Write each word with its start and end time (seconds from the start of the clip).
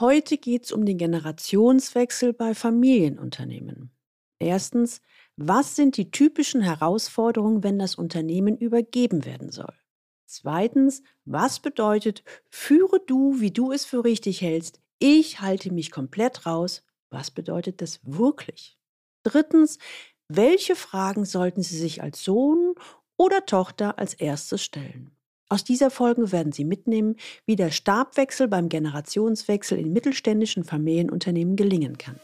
Heute 0.00 0.38
geht 0.38 0.64
es 0.64 0.72
um 0.72 0.84
den 0.84 0.98
Generationswechsel 0.98 2.32
bei 2.32 2.54
Familienunternehmen. 2.54 3.92
Erstens, 4.40 5.00
was 5.36 5.76
sind 5.76 5.96
die 5.96 6.10
typischen 6.10 6.62
Herausforderungen, 6.62 7.62
wenn 7.62 7.78
das 7.78 7.94
Unternehmen 7.94 8.58
übergeben 8.58 9.24
werden 9.24 9.52
soll? 9.52 9.72
Zweitens, 10.26 11.04
was 11.24 11.60
bedeutet, 11.60 12.24
führe 12.50 12.98
du, 13.06 13.38
wie 13.38 13.52
du 13.52 13.70
es 13.70 13.84
für 13.84 14.02
richtig 14.02 14.40
hältst, 14.40 14.80
ich 14.98 15.40
halte 15.40 15.72
mich 15.72 15.92
komplett 15.92 16.44
raus, 16.44 16.82
was 17.10 17.30
bedeutet 17.30 17.80
das 17.80 18.00
wirklich? 18.02 18.76
Drittens, 19.22 19.78
welche 20.26 20.74
Fragen 20.74 21.24
sollten 21.24 21.62
Sie 21.62 21.78
sich 21.78 22.02
als 22.02 22.24
Sohn 22.24 22.74
oder 23.16 23.46
Tochter 23.46 23.96
als 23.96 24.14
erstes 24.14 24.64
stellen? 24.64 25.13
Aus 25.50 25.62
dieser 25.62 25.90
Folge 25.90 26.32
werden 26.32 26.52
Sie 26.52 26.64
mitnehmen, 26.64 27.16
wie 27.44 27.54
der 27.54 27.70
Stabwechsel 27.70 28.48
beim 28.48 28.70
Generationswechsel 28.70 29.78
in 29.78 29.92
mittelständischen 29.92 30.64
Familienunternehmen 30.64 31.54
gelingen 31.54 31.98
kann. 31.98 32.18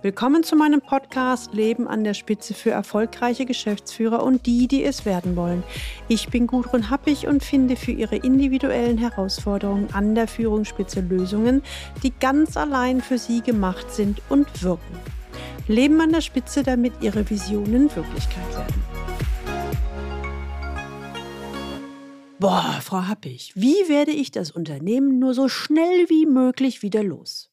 Willkommen 0.00 0.42
zu 0.44 0.56
meinem 0.56 0.80
Podcast 0.80 1.52
Leben 1.52 1.86
an 1.86 2.04
der 2.04 2.14
Spitze 2.14 2.54
für 2.54 2.70
erfolgreiche 2.70 3.44
Geschäftsführer 3.44 4.24
und 4.24 4.46
die, 4.46 4.66
die 4.66 4.82
es 4.82 5.04
werden 5.04 5.36
wollen. 5.36 5.62
Ich 6.08 6.28
bin 6.28 6.46
Gudrun 6.46 6.88
Happig 6.88 7.26
und 7.28 7.44
finde 7.44 7.76
für 7.76 7.92
Ihre 7.92 8.16
individuellen 8.16 8.96
Herausforderungen 8.96 9.92
an 9.92 10.14
der 10.14 10.26
Führungsspitze 10.26 11.02
Lösungen, 11.02 11.62
die 12.02 12.12
ganz 12.18 12.56
allein 12.56 13.02
für 13.02 13.18
Sie 13.18 13.42
gemacht 13.42 13.92
sind 13.92 14.22
und 14.30 14.62
wirken. 14.62 14.96
Leben 15.68 16.00
an 16.00 16.12
der 16.12 16.22
Spitze, 16.22 16.62
damit 16.62 16.94
Ihre 17.02 17.28
Visionen 17.28 17.94
Wirklichkeit 17.94 18.56
werden. 18.56 18.91
Boah, 22.42 22.80
Frau 22.82 23.06
Happig, 23.06 23.52
wie 23.54 23.88
werde 23.88 24.10
ich 24.10 24.32
das 24.32 24.50
Unternehmen 24.50 25.20
nur 25.20 25.32
so 25.32 25.46
schnell 25.46 26.08
wie 26.08 26.26
möglich 26.26 26.82
wieder 26.82 27.04
los? 27.04 27.52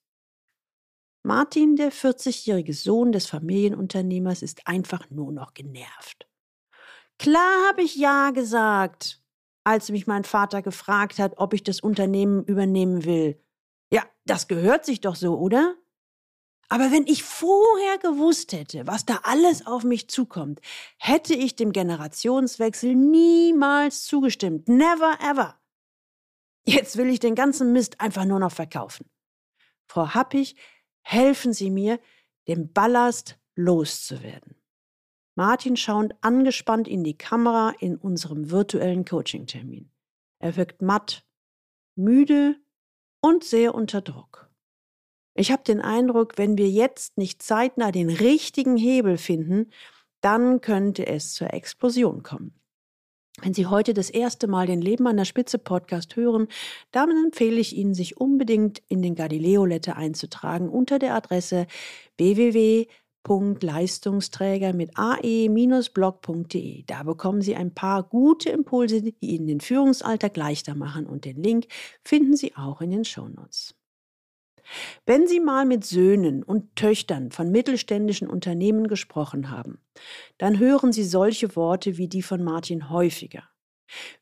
Martin, 1.23 1.75
der 1.75 1.91
40-jährige 1.91 2.73
Sohn 2.73 3.11
des 3.11 3.27
Familienunternehmers, 3.27 4.41
ist 4.41 4.65
einfach 4.65 5.07
nur 5.11 5.31
noch 5.31 5.53
genervt. 5.53 6.27
Klar 7.19 7.67
habe 7.67 7.83
ich 7.83 7.97
Ja 7.97 8.31
gesagt, 8.31 9.21
als 9.63 9.91
mich 9.91 10.07
mein 10.07 10.23
Vater 10.23 10.63
gefragt 10.63 11.19
hat, 11.19 11.33
ob 11.37 11.53
ich 11.53 11.61
das 11.61 11.81
Unternehmen 11.81 12.43
übernehmen 12.43 13.05
will. 13.05 13.39
Ja, 13.93 14.01
das 14.25 14.47
gehört 14.47 14.85
sich 14.85 15.01
doch 15.01 15.15
so, 15.15 15.37
oder? 15.37 15.75
Aber 16.69 16.91
wenn 16.91 17.07
ich 17.07 17.23
vorher 17.23 17.97
gewusst 17.97 18.53
hätte, 18.53 18.85
was 18.85 19.03
da 19.03 19.21
alles 19.23 19.65
auf 19.65 19.83
mich 19.83 20.07
zukommt, 20.07 20.61
hätte 20.97 21.33
ich 21.33 21.55
dem 21.55 21.71
Generationswechsel 21.71 22.95
niemals 22.95 24.03
zugestimmt. 24.05 24.69
Never 24.69 25.17
ever. 25.19 25.59
Jetzt 26.65 26.97
will 26.97 27.09
ich 27.09 27.19
den 27.19 27.33
ganzen 27.33 27.73
Mist 27.73 27.99
einfach 27.99 28.25
nur 28.25 28.39
noch 28.39 28.51
verkaufen. 28.51 29.09
Frau 29.87 30.13
Happig 30.13 30.55
helfen 31.01 31.53
Sie 31.53 31.71
mir, 31.71 31.99
den 32.47 32.71
Ballast 32.71 33.39
loszuwerden. 33.55 34.55
Martin 35.35 35.75
schaut 35.77 36.13
angespannt 36.21 36.87
in 36.87 37.03
die 37.03 37.17
Kamera 37.17 37.73
in 37.79 37.95
unserem 37.95 38.51
virtuellen 38.51 39.05
Coaching-Termin. 39.05 39.91
Er 40.39 40.55
wirkt 40.55 40.81
matt, 40.81 41.25
müde 41.95 42.59
und 43.21 43.43
sehr 43.43 43.73
unter 43.73 44.01
Druck. 44.01 44.48
Ich 45.39 45.51
habe 45.53 45.63
den 45.63 45.79
Eindruck, 45.79 46.37
wenn 46.37 46.57
wir 46.57 46.69
jetzt 46.69 47.17
nicht 47.17 47.41
zeitnah 47.41 47.93
den 47.93 48.09
richtigen 48.09 48.75
Hebel 48.75 49.17
finden, 49.17 49.71
dann 50.19 50.59
könnte 50.59 51.07
es 51.07 51.33
zur 51.33 51.53
Explosion 51.53 52.23
kommen. 52.23 52.53
Wenn 53.41 53.53
Sie 53.53 53.65
heute 53.65 53.93
das 53.93 54.09
erste 54.09 54.47
Mal 54.47 54.67
den 54.67 54.81
Leben 54.81 55.07
an 55.07 55.15
der 55.15 55.23
Spitze 55.23 55.57
Podcast 55.57 56.17
hören, 56.17 56.49
dann 56.91 57.09
empfehle 57.11 57.61
ich 57.61 57.73
Ihnen, 57.73 57.93
sich 57.93 58.17
unbedingt 58.17 58.81
in 58.89 59.01
den 59.01 59.15
Galileo 59.15 59.63
Letter 59.63 59.95
einzutragen 59.95 60.67
unter 60.67 60.99
der 60.99 61.15
Adresse 61.15 61.67
www.leistungsträger 62.17 64.73
mit 64.73 64.91
ae-blog.de. 64.97 66.83
Da 66.83 67.03
bekommen 67.03 67.41
Sie 67.41 67.55
ein 67.55 67.73
paar 67.73 68.03
gute 68.03 68.49
Impulse, 68.49 69.03
die 69.03 69.15
Ihnen 69.21 69.47
den 69.47 69.61
Führungsalltag 69.61 70.35
leichter 70.35 70.75
machen 70.75 71.05
und 71.05 71.23
den 71.23 71.41
Link 71.41 71.67
finden 72.03 72.35
Sie 72.35 72.57
auch 72.57 72.81
in 72.81 72.91
den 72.91 73.05
Shownotes. 73.05 73.78
Wenn 75.05 75.27
Sie 75.27 75.39
mal 75.39 75.65
mit 75.65 75.85
Söhnen 75.85 76.43
und 76.43 76.75
Töchtern 76.75 77.31
von 77.31 77.51
mittelständischen 77.51 78.29
Unternehmen 78.29 78.87
gesprochen 78.87 79.49
haben, 79.49 79.79
dann 80.37 80.59
hören 80.59 80.91
Sie 80.91 81.03
solche 81.03 81.55
Worte 81.55 81.97
wie 81.97 82.07
die 82.07 82.21
von 82.21 82.43
Martin 82.43 82.89
häufiger. 82.89 83.43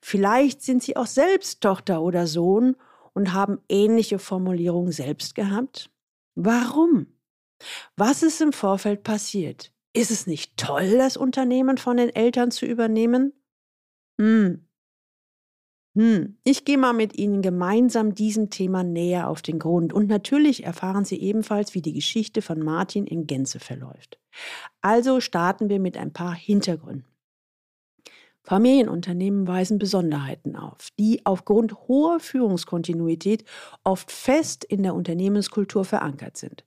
Vielleicht 0.01 0.61
sind 0.61 0.83
Sie 0.83 0.95
auch 0.95 1.07
selbst 1.07 1.61
Tochter 1.61 2.01
oder 2.01 2.27
Sohn 2.27 2.75
und 3.13 3.33
haben 3.33 3.59
ähnliche 3.67 4.19
Formulierungen 4.19 4.91
selbst 4.91 5.35
gehabt. 5.35 5.89
Warum? 6.35 7.07
Was 7.95 8.23
ist 8.23 8.41
im 8.41 8.53
Vorfeld 8.53 9.03
passiert? 9.03 9.73
Ist 9.93 10.11
es 10.11 10.27
nicht 10.27 10.57
toll, 10.57 10.97
das 10.97 11.17
Unternehmen 11.17 11.77
von 11.77 11.97
den 11.97 12.09
Eltern 12.09 12.51
zu 12.51 12.65
übernehmen? 12.65 13.33
Hm, 14.19 14.66
hm, 15.97 16.37
ich 16.43 16.63
gehe 16.63 16.77
mal 16.77 16.93
mit 16.93 17.17
Ihnen 17.17 17.41
gemeinsam 17.41 18.13
diesem 18.13 18.51
Thema 18.51 18.83
näher 18.83 19.27
auf 19.27 19.41
den 19.41 19.57
Grund. 19.57 19.93
Und 19.93 20.07
natürlich 20.07 20.63
erfahren 20.63 21.05
Sie 21.05 21.19
ebenfalls, 21.19 21.73
wie 21.73 21.81
die 21.81 21.93
Geschichte 21.93 22.43
von 22.43 22.59
Martin 22.59 23.07
in 23.07 23.25
Gänze 23.25 23.59
verläuft. 23.59 24.19
Also 24.79 25.21
starten 25.21 25.69
wir 25.69 25.79
mit 25.79 25.97
ein 25.97 26.13
paar 26.13 26.35
Hintergründen. 26.35 27.07
Familienunternehmen 28.43 29.47
weisen 29.47 29.79
Besonderheiten 29.79 30.55
auf, 30.55 30.89
die 30.99 31.25
aufgrund 31.25 31.73
hoher 31.87 32.19
Führungskontinuität 32.19 33.43
oft 33.83 34.11
fest 34.11 34.65
in 34.65 34.83
der 34.83 34.93
Unternehmenskultur 34.93 35.83
verankert 35.83 36.37
sind. 36.37 36.63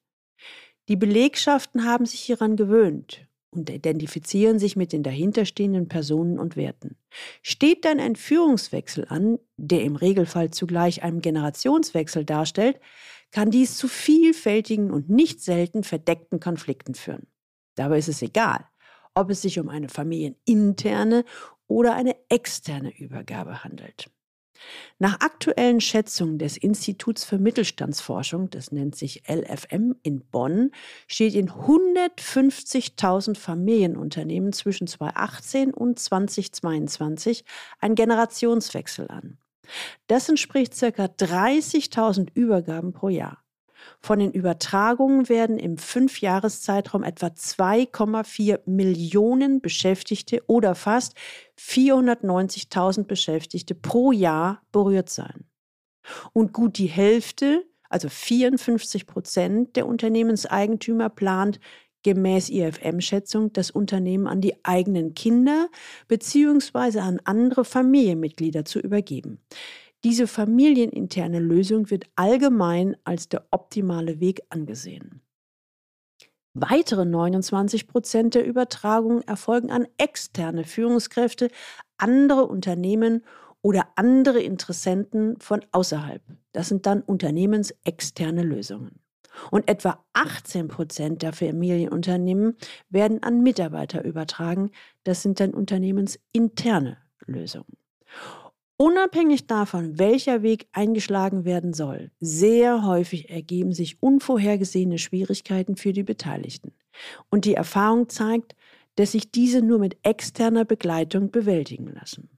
Die 0.89 0.97
Belegschaften 0.97 1.85
haben 1.85 2.05
sich 2.05 2.19
hieran 2.19 2.57
gewöhnt 2.57 3.30
und 3.51 3.69
identifizieren 3.69 4.59
sich 4.59 4.77
mit 4.77 4.93
den 4.93 5.03
dahinterstehenden 5.03 5.89
Personen 5.89 6.39
und 6.39 6.57
Werten. 6.57 6.97
Steht 7.43 7.85
dann 7.85 7.99
ein 7.99 8.17
Führungswechsel 8.17 9.07
an, 9.09 9.39
der 9.57 9.83
im 9.83 9.97
Regelfall 9.97 10.51
zugleich 10.51 11.03
einen 11.03 11.21
Generationswechsel 11.21 12.25
darstellt, 12.25 12.81
kann 13.33 13.51
dies 13.51 13.77
zu 13.77 13.89
vielfältigen 13.89 14.91
und 14.91 15.09
nicht 15.09 15.41
selten 15.41 15.85
verdeckten 15.85 16.41
Konflikten 16.41 16.95
führen. 16.95 17.27
Dabei 17.75 17.99
ist 17.99 18.09
es 18.09 18.23
egal, 18.23 18.65
ob 19.15 19.31
es 19.31 19.43
sich 19.43 19.59
um 19.59 19.69
eine 19.69 19.89
familieninterne 19.89 21.25
oder 21.67 21.95
eine 21.95 22.17
externe 22.29 22.97
Übergabe 22.99 23.65
handelt. 23.65 24.11
Nach 24.99 25.21
aktuellen 25.21 25.81
Schätzungen 25.81 26.39
des 26.39 26.57
Instituts 26.57 27.25
für 27.25 27.39
Mittelstandsforschung, 27.39 28.51
das 28.51 28.73
nennt 28.73 28.97
sich 28.97 29.23
LFM 29.29 29.97
in 30.03 30.21
Bonn, 30.21 30.71
steht 31.07 31.35
in 31.35 31.51
150.000 31.51 33.37
Familienunternehmen 33.37 34.53
zwischen 34.53 34.87
2018 34.87 35.73
und 35.73 35.99
2022 35.99 37.45
ein 37.81 37.95
Generationswechsel 37.95 39.09
an. 39.09 39.39
Das 40.07 40.29
entspricht 40.29 40.79
ca. 40.79 41.05
30.000 41.05 42.29
Übergaben 42.35 42.93
pro 42.93 43.09
Jahr. 43.09 43.43
Von 44.01 44.19
den 44.19 44.33
Übertragungen 44.33 45.29
werden 45.29 45.59
im 45.59 45.79
Fünfjahreszeitraum 45.79 47.03
etwa 47.03 47.29
2,4 47.29 48.61
Millionen 48.67 49.61
Beschäftigte 49.61 50.43
oder 50.47 50.75
fast 50.75 51.15
490.000 51.69 53.05
Beschäftigte 53.05 53.75
pro 53.75 54.13
Jahr 54.13 54.63
berührt 54.73 55.11
sein. 55.11 55.45
Und 56.33 56.53
gut 56.53 56.79
die 56.79 56.87
Hälfte, 56.87 57.65
also 57.89 58.09
54 58.09 59.07
Prozent 59.07 59.77
der 59.77 59.87
Unternehmenseigentümer 59.87 61.11
plant 61.11 61.61
gemäß 62.03 62.49
IFM-Schätzung 62.49 63.53
das 63.53 63.71
Unternehmen 63.71 64.27
an 64.27 64.41
die 64.41 64.65
eigenen 64.65 65.15
Kinder 65.15 65.69
bzw. 66.09 67.01
an 67.01 67.21
andere 67.25 67.65
Familienmitglieder 67.65 68.65
zu 68.65 68.81
übergeben. 68.81 69.41
Diese 70.03 70.27
familieninterne 70.27 71.41
Lösung 71.41 71.91
wird 71.91 72.07
allgemein 72.17 72.97
als 73.05 73.29
der 73.29 73.47
optimale 73.51 74.19
Weg 74.19 74.41
angesehen. 74.49 75.21
Weitere 76.55 77.05
29 77.05 77.87
Prozent 77.87 78.35
der 78.35 78.45
Übertragungen 78.45 79.23
erfolgen 79.23 79.71
an 79.71 79.87
externe 79.99 80.65
Führungskräfte, 80.65 81.49
andere 81.97 82.47
Unternehmen 82.47 83.25
oder 83.63 83.89
andere 83.95 84.41
Interessenten 84.41 85.39
von 85.39 85.65
außerhalb. 85.71 86.23
Das 86.53 86.69
sind 86.69 86.87
dann 86.87 87.03
unternehmensexterne 87.03 88.43
Lösungen. 88.43 89.01
Und 89.53 89.69
etwa 89.69 90.05
18 90.13 90.67
Prozent 90.67 91.23
der 91.23 91.33
Familienunternehmen 91.33 92.57
werden 92.89 93.23
an 93.23 93.43
Mitarbeiter 93.43 94.05
übertragen. 94.05 94.71
Das 95.05 95.23
sind 95.23 95.39
dann 95.39 95.55
unternehmensinterne 95.55 96.99
Lösungen. 97.27 97.77
Unabhängig 98.81 99.47
davon, 99.47 99.99
welcher 99.99 100.43
Weg 100.43 100.67
eingeschlagen 100.73 101.45
werden 101.45 101.75
soll, 101.75 102.13
sehr 102.19 102.87
häufig 102.87 103.29
ergeben 103.29 103.75
sich 103.75 104.03
unvorhergesehene 104.03 104.97
Schwierigkeiten 104.97 105.77
für 105.77 105.93
die 105.93 106.03
Beteiligten. 106.03 106.73
Und 107.29 107.45
die 107.45 107.53
Erfahrung 107.53 108.09
zeigt, 108.09 108.57
dass 108.95 109.13
sich 109.13 109.31
diese 109.31 109.61
nur 109.61 109.79
mit 109.81 109.99
externer 110.03 110.65
Begleitung 110.65 111.31
bewältigen 111.31 111.89
lassen. 111.89 112.31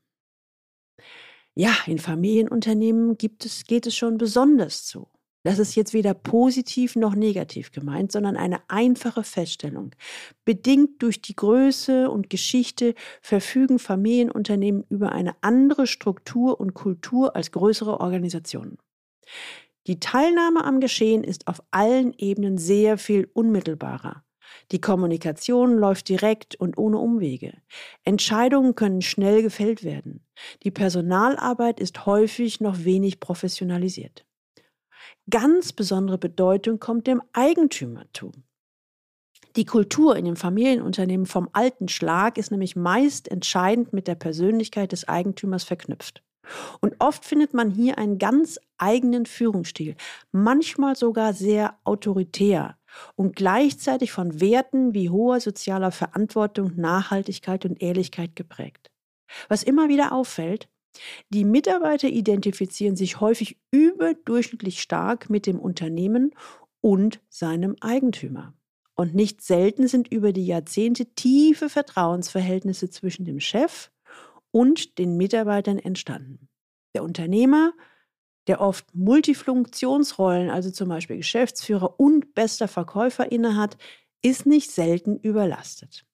Ja, 1.54 1.76
in 1.86 2.00
Familienunternehmen 2.00 3.16
gibt 3.18 3.44
es, 3.44 3.62
geht 3.62 3.86
es 3.86 3.94
schon 3.94 4.18
besonders 4.18 4.84
zu. 4.84 5.11
Das 5.44 5.58
ist 5.58 5.74
jetzt 5.74 5.92
weder 5.92 6.14
positiv 6.14 6.94
noch 6.94 7.16
negativ 7.16 7.72
gemeint, 7.72 8.12
sondern 8.12 8.36
eine 8.36 8.60
einfache 8.68 9.24
Feststellung. 9.24 9.90
Bedingt 10.44 11.02
durch 11.02 11.20
die 11.20 11.34
Größe 11.34 12.08
und 12.10 12.30
Geschichte 12.30 12.94
verfügen 13.20 13.80
Familienunternehmen 13.80 14.84
über 14.88 15.10
eine 15.10 15.34
andere 15.40 15.88
Struktur 15.88 16.60
und 16.60 16.74
Kultur 16.74 17.34
als 17.34 17.50
größere 17.50 18.00
Organisationen. 18.00 18.78
Die 19.88 19.98
Teilnahme 19.98 20.62
am 20.64 20.78
Geschehen 20.78 21.24
ist 21.24 21.48
auf 21.48 21.60
allen 21.72 22.14
Ebenen 22.18 22.56
sehr 22.56 22.96
viel 22.96 23.28
unmittelbarer. 23.34 24.22
Die 24.70 24.80
Kommunikation 24.80 25.76
läuft 25.76 26.08
direkt 26.08 26.54
und 26.54 26.78
ohne 26.78 26.98
Umwege. 26.98 27.54
Entscheidungen 28.04 28.76
können 28.76 29.02
schnell 29.02 29.42
gefällt 29.42 29.82
werden. 29.82 30.24
Die 30.62 30.70
Personalarbeit 30.70 31.80
ist 31.80 32.06
häufig 32.06 32.60
noch 32.60 32.84
wenig 32.84 33.18
professionalisiert. 33.18 34.24
Ganz 35.30 35.72
besondere 35.72 36.18
Bedeutung 36.18 36.80
kommt 36.80 37.06
dem 37.06 37.22
Eigentümertum. 37.32 38.32
Die 39.56 39.66
Kultur 39.66 40.16
in 40.16 40.24
dem 40.24 40.36
Familienunternehmen 40.36 41.26
vom 41.26 41.48
alten 41.52 41.88
Schlag 41.88 42.38
ist 42.38 42.50
nämlich 42.50 42.74
meist 42.74 43.28
entscheidend 43.28 43.92
mit 43.92 44.08
der 44.08 44.14
Persönlichkeit 44.14 44.92
des 44.92 45.06
Eigentümers 45.06 45.64
verknüpft. 45.64 46.22
Und 46.80 46.94
oft 46.98 47.24
findet 47.24 47.54
man 47.54 47.70
hier 47.70 47.98
einen 47.98 48.18
ganz 48.18 48.58
eigenen 48.78 49.26
Führungsstil, 49.26 49.94
manchmal 50.32 50.96
sogar 50.96 51.34
sehr 51.34 51.78
autoritär 51.84 52.76
und 53.14 53.36
gleichzeitig 53.36 54.10
von 54.10 54.40
Werten 54.40 54.92
wie 54.94 55.10
hoher 55.10 55.40
sozialer 55.40 55.92
Verantwortung, 55.92 56.72
Nachhaltigkeit 56.76 57.64
und 57.64 57.80
Ehrlichkeit 57.80 58.34
geprägt. 58.34 58.90
Was 59.48 59.62
immer 59.62 59.88
wieder 59.88 60.12
auffällt, 60.12 60.68
die 61.30 61.44
Mitarbeiter 61.44 62.08
identifizieren 62.08 62.96
sich 62.96 63.20
häufig 63.20 63.58
überdurchschnittlich 63.70 64.80
stark 64.82 65.30
mit 65.30 65.46
dem 65.46 65.58
Unternehmen 65.58 66.34
und 66.80 67.20
seinem 67.28 67.76
Eigentümer. 67.80 68.54
Und 68.94 69.14
nicht 69.14 69.40
selten 69.40 69.88
sind 69.88 70.08
über 70.12 70.32
die 70.32 70.46
Jahrzehnte 70.46 71.06
tiefe 71.14 71.68
Vertrauensverhältnisse 71.68 72.90
zwischen 72.90 73.24
dem 73.24 73.40
Chef 73.40 73.90
und 74.50 74.98
den 74.98 75.16
Mitarbeitern 75.16 75.78
entstanden. 75.78 76.48
Der 76.94 77.02
Unternehmer, 77.02 77.72
der 78.46 78.60
oft 78.60 78.94
Multifunktionsrollen, 78.94 80.50
also 80.50 80.70
zum 80.70 80.88
Beispiel 80.90 81.16
Geschäftsführer 81.16 81.98
und 81.98 82.34
bester 82.34 82.68
Verkäufer 82.68 83.32
innehat, 83.32 83.78
ist 84.20 84.46
nicht 84.46 84.70
selten 84.70 85.16
überlastet. 85.16 86.04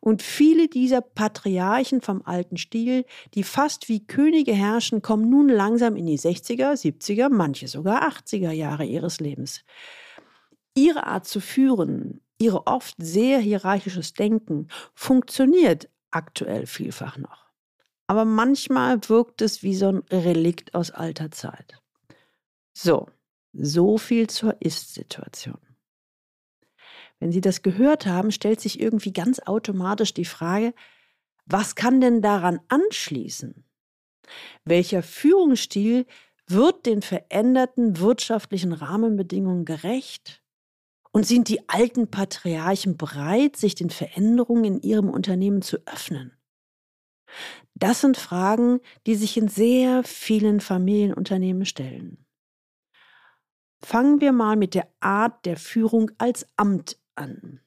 Und 0.00 0.22
viele 0.22 0.68
dieser 0.68 1.00
Patriarchen 1.00 2.00
vom 2.00 2.22
alten 2.24 2.56
Stil, 2.56 3.04
die 3.34 3.42
fast 3.42 3.88
wie 3.88 4.06
Könige 4.06 4.52
herrschen, 4.52 5.02
kommen 5.02 5.28
nun 5.28 5.48
langsam 5.48 5.96
in 5.96 6.06
die 6.06 6.18
60er, 6.18 6.72
70er, 6.72 7.28
manche 7.30 7.68
sogar 7.68 8.08
80er 8.08 8.50
Jahre 8.50 8.84
ihres 8.84 9.20
Lebens. 9.20 9.64
Ihre 10.74 11.06
Art 11.06 11.26
zu 11.26 11.40
führen, 11.40 12.20
ihre 12.38 12.66
oft 12.66 12.94
sehr 12.98 13.38
hierarchisches 13.38 14.14
Denken 14.14 14.68
funktioniert 14.94 15.88
aktuell 16.10 16.66
vielfach 16.66 17.16
noch. 17.16 17.46
Aber 18.06 18.24
manchmal 18.24 18.98
wirkt 19.08 19.42
es 19.42 19.62
wie 19.62 19.74
so 19.74 19.88
ein 19.88 20.02
Relikt 20.10 20.74
aus 20.74 20.90
alter 20.90 21.30
Zeit. 21.30 21.80
So, 22.72 23.08
so 23.52 23.98
viel 23.98 24.28
zur 24.28 24.60
Ist-Situation. 24.60 25.69
Wenn 27.20 27.32
Sie 27.32 27.42
das 27.42 27.62
gehört 27.62 28.06
haben, 28.06 28.32
stellt 28.32 28.60
sich 28.60 28.80
irgendwie 28.80 29.12
ganz 29.12 29.40
automatisch 29.40 30.14
die 30.14 30.24
Frage, 30.24 30.74
was 31.46 31.74
kann 31.74 32.00
denn 32.00 32.22
daran 32.22 32.60
anschließen? 32.68 33.64
Welcher 34.64 35.02
Führungsstil 35.02 36.06
wird 36.46 36.86
den 36.86 37.02
veränderten 37.02 37.98
wirtschaftlichen 37.98 38.72
Rahmenbedingungen 38.72 39.64
gerecht? 39.64 40.42
Und 41.12 41.26
sind 41.26 41.48
die 41.48 41.68
alten 41.68 42.08
Patriarchen 42.08 42.96
bereit, 42.96 43.56
sich 43.56 43.74
den 43.74 43.90
Veränderungen 43.90 44.64
in 44.64 44.80
ihrem 44.80 45.10
Unternehmen 45.10 45.60
zu 45.60 45.78
öffnen? 45.86 46.32
Das 47.74 48.00
sind 48.00 48.16
Fragen, 48.16 48.80
die 49.06 49.16
sich 49.16 49.36
in 49.36 49.48
sehr 49.48 50.04
vielen 50.04 50.60
Familienunternehmen 50.60 51.64
stellen. 51.64 52.24
Fangen 53.82 54.20
wir 54.20 54.32
mal 54.32 54.56
mit 54.56 54.74
der 54.74 54.88
Art 55.00 55.46
der 55.46 55.56
Führung 55.56 56.10
als 56.18 56.46
Amt 56.56 57.00
an. 57.14 57.60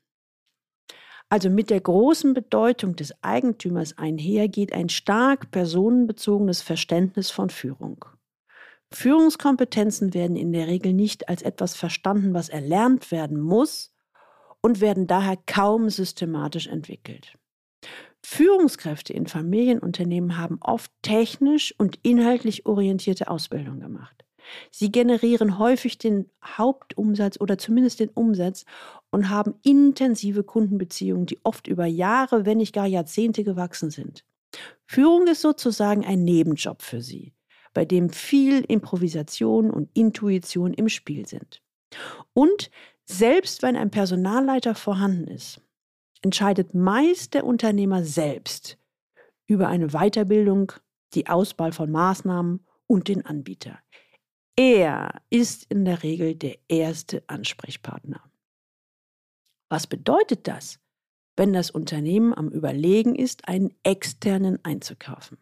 Also 1.29 1.49
mit 1.49 1.69
der 1.69 1.81
großen 1.81 2.33
Bedeutung 2.33 2.95
des 2.95 3.13
Eigentümers 3.23 3.97
einher 3.97 4.47
geht 4.47 4.73
ein 4.73 4.89
stark 4.89 5.49
personenbezogenes 5.51 6.61
Verständnis 6.61 7.31
von 7.31 7.49
Führung. 7.49 8.05
Führungskompetenzen 8.91 10.13
werden 10.13 10.35
in 10.35 10.53
der 10.53 10.67
Regel 10.67 10.93
nicht 10.93 11.29
als 11.29 11.41
etwas 11.41 11.75
verstanden, 11.75 12.33
was 12.33 12.49
erlernt 12.49 13.11
werden 13.11 13.41
muss 13.41 13.91
und 14.61 14.79
werden 14.79 15.07
daher 15.07 15.37
kaum 15.47 15.89
systematisch 15.89 16.67
entwickelt. 16.67 17.37
Führungskräfte 18.25 19.11
in 19.11 19.27
Familienunternehmen 19.27 20.37
haben 20.37 20.57
oft 20.61 20.91
technisch 21.01 21.73
und 21.77 21.99
inhaltlich 22.03 22.65
orientierte 22.65 23.27
Ausbildung 23.27 23.79
gemacht. 23.79 24.23
Sie 24.71 24.91
generieren 24.91 25.57
häufig 25.57 25.97
den 25.97 26.29
Hauptumsatz 26.43 27.39
oder 27.39 27.57
zumindest 27.57 27.99
den 27.99 28.09
Umsatz 28.09 28.65
und 29.13 29.29
haben 29.29 29.53
intensive 29.61 30.43
Kundenbeziehungen, 30.43 31.27
die 31.27 31.39
oft 31.43 31.67
über 31.67 31.85
Jahre, 31.85 32.47
wenn 32.47 32.57
nicht 32.57 32.73
gar 32.73 32.87
Jahrzehnte 32.87 33.43
gewachsen 33.43 33.91
sind. 33.91 34.25
Führung 34.87 35.27
ist 35.27 35.41
sozusagen 35.41 36.03
ein 36.03 36.23
Nebenjob 36.23 36.81
für 36.81 36.99
sie, 36.99 37.35
bei 37.75 37.85
dem 37.85 38.09
viel 38.09 38.61
Improvisation 38.61 39.69
und 39.69 39.89
Intuition 39.93 40.73
im 40.73 40.89
Spiel 40.89 41.27
sind. 41.27 41.61
Und 42.33 42.71
selbst 43.05 43.61
wenn 43.61 43.75
ein 43.75 43.91
Personalleiter 43.91 44.73
vorhanden 44.73 45.27
ist, 45.27 45.61
entscheidet 46.23 46.73
meist 46.73 47.35
der 47.35 47.45
Unternehmer 47.45 48.03
selbst 48.03 48.79
über 49.45 49.67
eine 49.67 49.89
Weiterbildung, 49.89 50.71
die 51.13 51.27
Auswahl 51.27 51.71
von 51.71 51.91
Maßnahmen 51.91 52.65
und 52.87 53.09
den 53.09 53.23
Anbieter. 53.23 53.77
Er 54.55 55.21
ist 55.29 55.65
in 55.69 55.85
der 55.85 56.01
Regel 56.01 56.33
der 56.33 56.57
erste 56.67 57.21
Ansprechpartner. 57.27 58.23
Was 59.73 59.87
bedeutet 59.87 60.47
das, 60.47 60.77
wenn 61.35 61.51
das 61.51 61.71
Unternehmen 61.71 62.31
am 62.31 62.49
Überlegen 62.49 63.15
ist, 63.15 63.47
einen 63.47 63.73
externen 63.81 64.59
einzukaufen? 64.61 65.39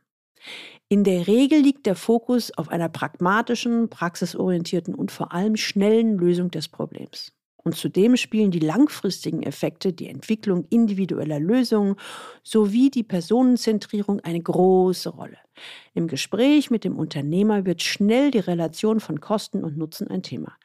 In 0.88 1.04
der 1.04 1.28
Regel 1.28 1.60
liegt 1.60 1.86
der 1.86 1.98
Fokus 1.98 2.57
auf 2.57 2.69
einer 2.69 2.88
pragmatischen, 2.88 3.89
praxisorientierten 3.89 4.95
und 4.95 5.12
vor 5.12 5.33
allem 5.33 5.57
schnellen 5.57 6.17
Lösung 6.17 6.50
des 6.50 6.70
Problems. 6.70 7.34
Und 7.58 7.75
zudem 7.75 8.15
spielen 8.15 8.51
die 8.51 8.60
langfristigen 8.60 9.44
Effekte, 9.44 9.91
die 9.91 10.08
Entwicklung 10.08 10.63
individueller 10.70 11.41
Lösungen 11.41 11.98
sowie 12.41 12.89
die 12.89 13.03
Personenzentrierung 13.03 14.22
eine 14.22 14.41
große 14.41 15.10
Rolle. 15.10 15.39
Im 15.94 16.08
Gespräch 16.08 16.72
mit 16.72 16.86
dem 16.86 16.98
Unternehmer 16.98 17.65
wird 17.65 17.82
schnell 17.82 18.32
die 18.32 18.39
Relation 18.39 19.01
von 19.01 19.20
Kosten 19.20 19.62
und 19.62 19.77
Nutzen 19.77 20.08
ein 20.08 20.24
Thema. 20.24 20.56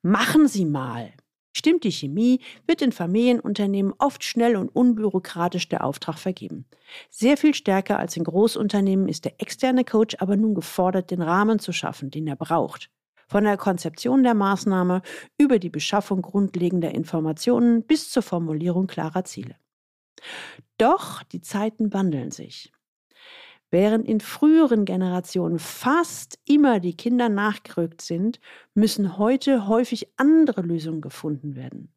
Machen 0.00 0.48
Sie 0.48 0.64
mal. 0.64 1.12
Stimmt 1.52 1.84
die 1.84 1.92
Chemie, 1.92 2.40
wird 2.66 2.80
in 2.80 2.92
Familienunternehmen 2.92 3.92
oft 3.98 4.22
schnell 4.22 4.56
und 4.56 4.68
unbürokratisch 4.68 5.68
der 5.68 5.84
Auftrag 5.84 6.18
vergeben. 6.18 6.64
Sehr 7.10 7.36
viel 7.36 7.54
stärker 7.54 7.98
als 7.98 8.16
in 8.16 8.24
Großunternehmen 8.24 9.08
ist 9.08 9.24
der 9.24 9.40
externe 9.40 9.84
Coach 9.84 10.16
aber 10.20 10.36
nun 10.36 10.54
gefordert, 10.54 11.10
den 11.10 11.22
Rahmen 11.22 11.58
zu 11.58 11.72
schaffen, 11.72 12.10
den 12.10 12.26
er 12.26 12.36
braucht 12.36 12.90
von 13.30 13.44
der 13.44 13.56
Konzeption 13.56 14.24
der 14.24 14.34
Maßnahme 14.34 15.02
über 15.38 15.60
die 15.60 15.70
Beschaffung 15.70 16.20
grundlegender 16.20 16.92
Informationen 16.92 17.84
bis 17.84 18.10
zur 18.10 18.24
Formulierung 18.24 18.88
klarer 18.88 19.24
Ziele. 19.24 19.54
Doch 20.78 21.22
die 21.22 21.40
Zeiten 21.40 21.92
wandeln 21.92 22.32
sich. 22.32 22.72
Während 23.70 24.08
in 24.08 24.20
früheren 24.20 24.84
Generationen 24.84 25.58
fast 25.60 26.38
immer 26.44 26.80
die 26.80 26.96
Kinder 26.96 27.28
nachgerückt 27.28 28.02
sind, 28.02 28.40
müssen 28.74 29.16
heute 29.16 29.68
häufig 29.68 30.08
andere 30.16 30.62
Lösungen 30.62 31.00
gefunden 31.00 31.54
werden. 31.54 31.92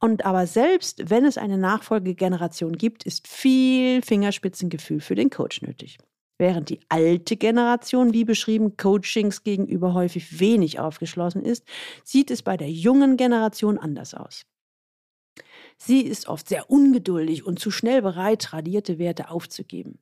Und 0.00 0.24
aber 0.24 0.46
selbst 0.46 1.10
wenn 1.10 1.24
es 1.24 1.38
eine 1.38 1.58
Nachfolgegeneration 1.58 2.72
gibt, 2.72 3.04
ist 3.04 3.28
viel 3.28 4.02
Fingerspitzengefühl 4.02 5.00
für 5.00 5.14
den 5.14 5.30
Coach 5.30 5.62
nötig. 5.62 5.98
Während 6.38 6.70
die 6.70 6.80
alte 6.88 7.36
Generation, 7.36 8.12
wie 8.12 8.24
beschrieben, 8.24 8.76
Coachings 8.76 9.44
gegenüber 9.44 9.94
häufig 9.94 10.40
wenig 10.40 10.80
aufgeschlossen 10.80 11.44
ist, 11.44 11.64
sieht 12.02 12.30
es 12.30 12.42
bei 12.42 12.56
der 12.56 12.70
jungen 12.70 13.16
Generation 13.16 13.78
anders 13.78 14.14
aus. 14.14 14.44
Sie 15.76 16.00
ist 16.00 16.26
oft 16.26 16.48
sehr 16.48 16.70
ungeduldig 16.70 17.44
und 17.46 17.58
zu 17.58 17.70
schnell 17.70 18.02
bereit, 18.02 18.42
tradierte 18.42 18.98
Werte 18.98 19.30
aufzugeben. 19.30 19.98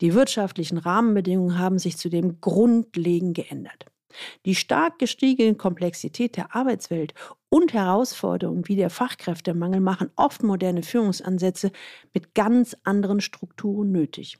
Die 0.00 0.14
wirtschaftlichen 0.14 0.78
Rahmenbedingungen 0.78 1.58
haben 1.58 1.78
sich 1.78 1.96
zudem 1.96 2.40
grundlegend 2.40 3.34
geändert. 3.34 3.86
Die 4.44 4.54
stark 4.54 4.98
gestiegene 4.98 5.54
Komplexität 5.54 6.36
der 6.36 6.54
Arbeitswelt 6.54 7.14
und 7.48 7.72
Herausforderungen 7.72 8.68
wie 8.68 8.76
der 8.76 8.90
Fachkräftemangel 8.90 9.80
machen 9.80 10.10
oft 10.16 10.42
moderne 10.42 10.82
Führungsansätze 10.82 11.72
mit 12.12 12.34
ganz 12.34 12.76
anderen 12.84 13.20
Strukturen 13.20 13.92
nötig. 13.92 14.38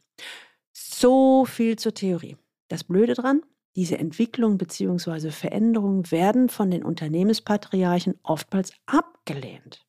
So 0.73 1.45
viel 1.45 1.79
zur 1.79 1.95
Theorie. 1.95 2.37
Das 2.69 2.85
Blöde 2.85 3.15
dran, 3.15 3.43
diese 3.77 3.99
Entwicklung 3.99 4.59
bzw. 4.59 5.31
Veränderungen 5.31 6.11
werden 6.11 6.49
von 6.49 6.71
den 6.71 6.83
Unternehmenspatriarchen 6.83 8.19
oftmals 8.23 8.73
abgelehnt. 8.87 9.87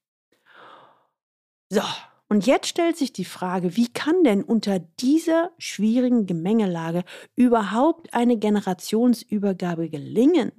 So, 1.69 1.81
und 2.33 2.47
jetzt 2.47 2.65
stellt 2.65 2.97
sich 2.97 3.13
die 3.13 3.25
Frage, 3.25 3.77
wie 3.77 3.93
kann 3.93 4.23
denn 4.23 4.43
unter 4.43 4.79
dieser 4.79 5.51
schwierigen 5.59 6.25
Gemengelage 6.25 7.03
überhaupt 7.35 8.11
eine 8.11 8.37
Generationsübergabe 8.37 9.87
gelingen? 9.87 10.51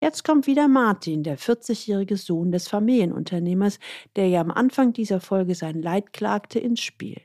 Jetzt 0.00 0.24
kommt 0.24 0.46
wieder 0.46 0.68
Martin, 0.68 1.22
der 1.22 1.38
40-jährige 1.38 2.16
Sohn 2.16 2.50
des 2.50 2.68
Familienunternehmers, 2.68 3.78
der 4.16 4.28
ja 4.28 4.40
am 4.40 4.50
Anfang 4.50 4.94
dieser 4.94 5.20
Folge 5.20 5.54
sein 5.54 5.82
Leid 5.82 6.14
klagte, 6.14 6.60
ins 6.60 6.80
Spiel. 6.80 7.20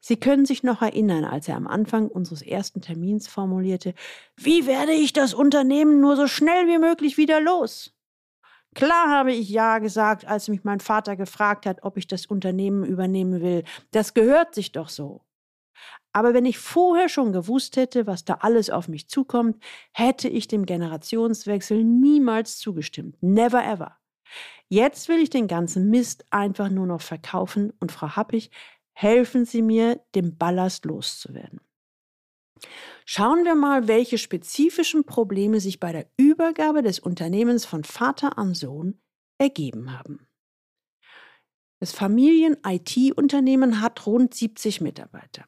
Sie 0.00 0.16
können 0.16 0.46
sich 0.46 0.62
noch 0.62 0.80
erinnern, 0.80 1.26
als 1.26 1.48
er 1.48 1.56
am 1.56 1.66
Anfang 1.66 2.08
unseres 2.08 2.40
ersten 2.40 2.80
Termins 2.80 3.28
formulierte, 3.28 3.92
wie 4.38 4.66
werde 4.66 4.92
ich 4.92 5.12
das 5.12 5.34
Unternehmen 5.34 6.00
nur 6.00 6.16
so 6.16 6.26
schnell 6.26 6.66
wie 6.66 6.78
möglich 6.78 7.18
wieder 7.18 7.42
los? 7.42 7.92
Klar 8.74 9.08
habe 9.08 9.32
ich 9.32 9.48
Ja 9.48 9.78
gesagt, 9.78 10.26
als 10.26 10.48
mich 10.48 10.64
mein 10.64 10.80
Vater 10.80 11.16
gefragt 11.16 11.66
hat, 11.66 11.82
ob 11.82 11.96
ich 11.96 12.06
das 12.06 12.26
Unternehmen 12.26 12.84
übernehmen 12.84 13.40
will. 13.40 13.64
Das 13.90 14.14
gehört 14.14 14.54
sich 14.54 14.72
doch 14.72 14.88
so. 14.88 15.22
Aber 16.12 16.34
wenn 16.34 16.44
ich 16.44 16.58
vorher 16.58 17.08
schon 17.08 17.32
gewusst 17.32 17.76
hätte, 17.76 18.06
was 18.06 18.24
da 18.24 18.34
alles 18.40 18.70
auf 18.70 18.88
mich 18.88 19.08
zukommt, 19.08 19.62
hätte 19.92 20.28
ich 20.28 20.48
dem 20.48 20.66
Generationswechsel 20.66 21.84
niemals 21.84 22.58
zugestimmt. 22.58 23.16
Never 23.20 23.64
ever. 23.64 23.96
Jetzt 24.68 25.08
will 25.08 25.20
ich 25.20 25.30
den 25.30 25.48
ganzen 25.48 25.90
Mist 25.90 26.24
einfach 26.30 26.68
nur 26.68 26.86
noch 26.86 27.00
verkaufen 27.00 27.72
und 27.80 27.92
Frau 27.92 28.10
Happig, 28.10 28.50
helfen 28.92 29.44
Sie 29.44 29.62
mir, 29.62 30.00
dem 30.14 30.36
Ballast 30.36 30.84
loszuwerden. 30.84 31.60
Schauen 33.12 33.44
wir 33.44 33.56
mal, 33.56 33.88
welche 33.88 34.18
spezifischen 34.18 35.02
Probleme 35.02 35.58
sich 35.58 35.80
bei 35.80 35.90
der 35.90 36.08
Übergabe 36.16 36.80
des 36.80 37.00
Unternehmens 37.00 37.64
von 37.64 37.82
Vater 37.82 38.38
an 38.38 38.54
Sohn 38.54 39.00
ergeben 39.36 39.98
haben. 39.98 40.28
Das 41.80 41.90
Familien-IT-Unternehmen 41.90 43.80
hat 43.80 44.06
rund 44.06 44.32
70 44.32 44.80
Mitarbeiter. 44.80 45.44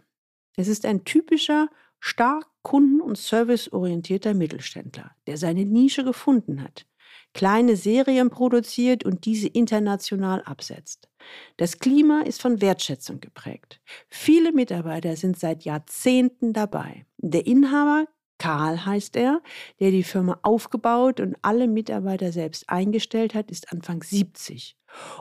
Es 0.57 0.66
ist 0.66 0.85
ein 0.85 1.04
typischer, 1.04 1.69
stark 2.00 2.50
kunden- 2.62 3.00
und 3.00 3.16
serviceorientierter 3.16 4.35
Mittelständler, 4.35 5.14
der 5.28 5.37
seine 5.37 5.64
Nische 5.64 6.02
gefunden 6.02 6.64
hat, 6.64 6.88
kleine 7.34 7.76
Serien 7.76 8.30
produziert 8.30 9.04
und 9.04 9.24
diese 9.24 9.48
international 9.48 10.42
absetzt. 10.42 11.08
Das 11.56 11.78
Klima 11.78 12.22
ist 12.22 12.40
von 12.40 12.60
Wertschätzung 12.60 13.20
geprägt. 13.20 13.80
Viele 14.08 14.52
Mitarbeiter 14.52 15.16
sind 15.16 15.38
seit 15.38 15.64
Jahrzehnten 15.64 16.52
dabei. 16.52 17.06
Der 17.18 17.46
Inhaber, 17.46 18.06
Karl 18.38 18.84
heißt 18.84 19.16
er, 19.16 19.40
der 19.78 19.92
die 19.92 20.02
Firma 20.02 20.38
aufgebaut 20.42 21.20
und 21.20 21.36
alle 21.42 21.68
Mitarbeiter 21.68 22.32
selbst 22.32 22.68
eingestellt 22.68 23.34
hat, 23.34 23.50
ist 23.50 23.72
Anfang 23.72 24.02
70 24.02 24.76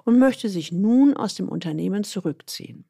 und 0.06 0.18
möchte 0.18 0.50
sich 0.50 0.72
nun 0.72 1.16
aus 1.16 1.36
dem 1.36 1.48
Unternehmen 1.48 2.04
zurückziehen. 2.04 2.86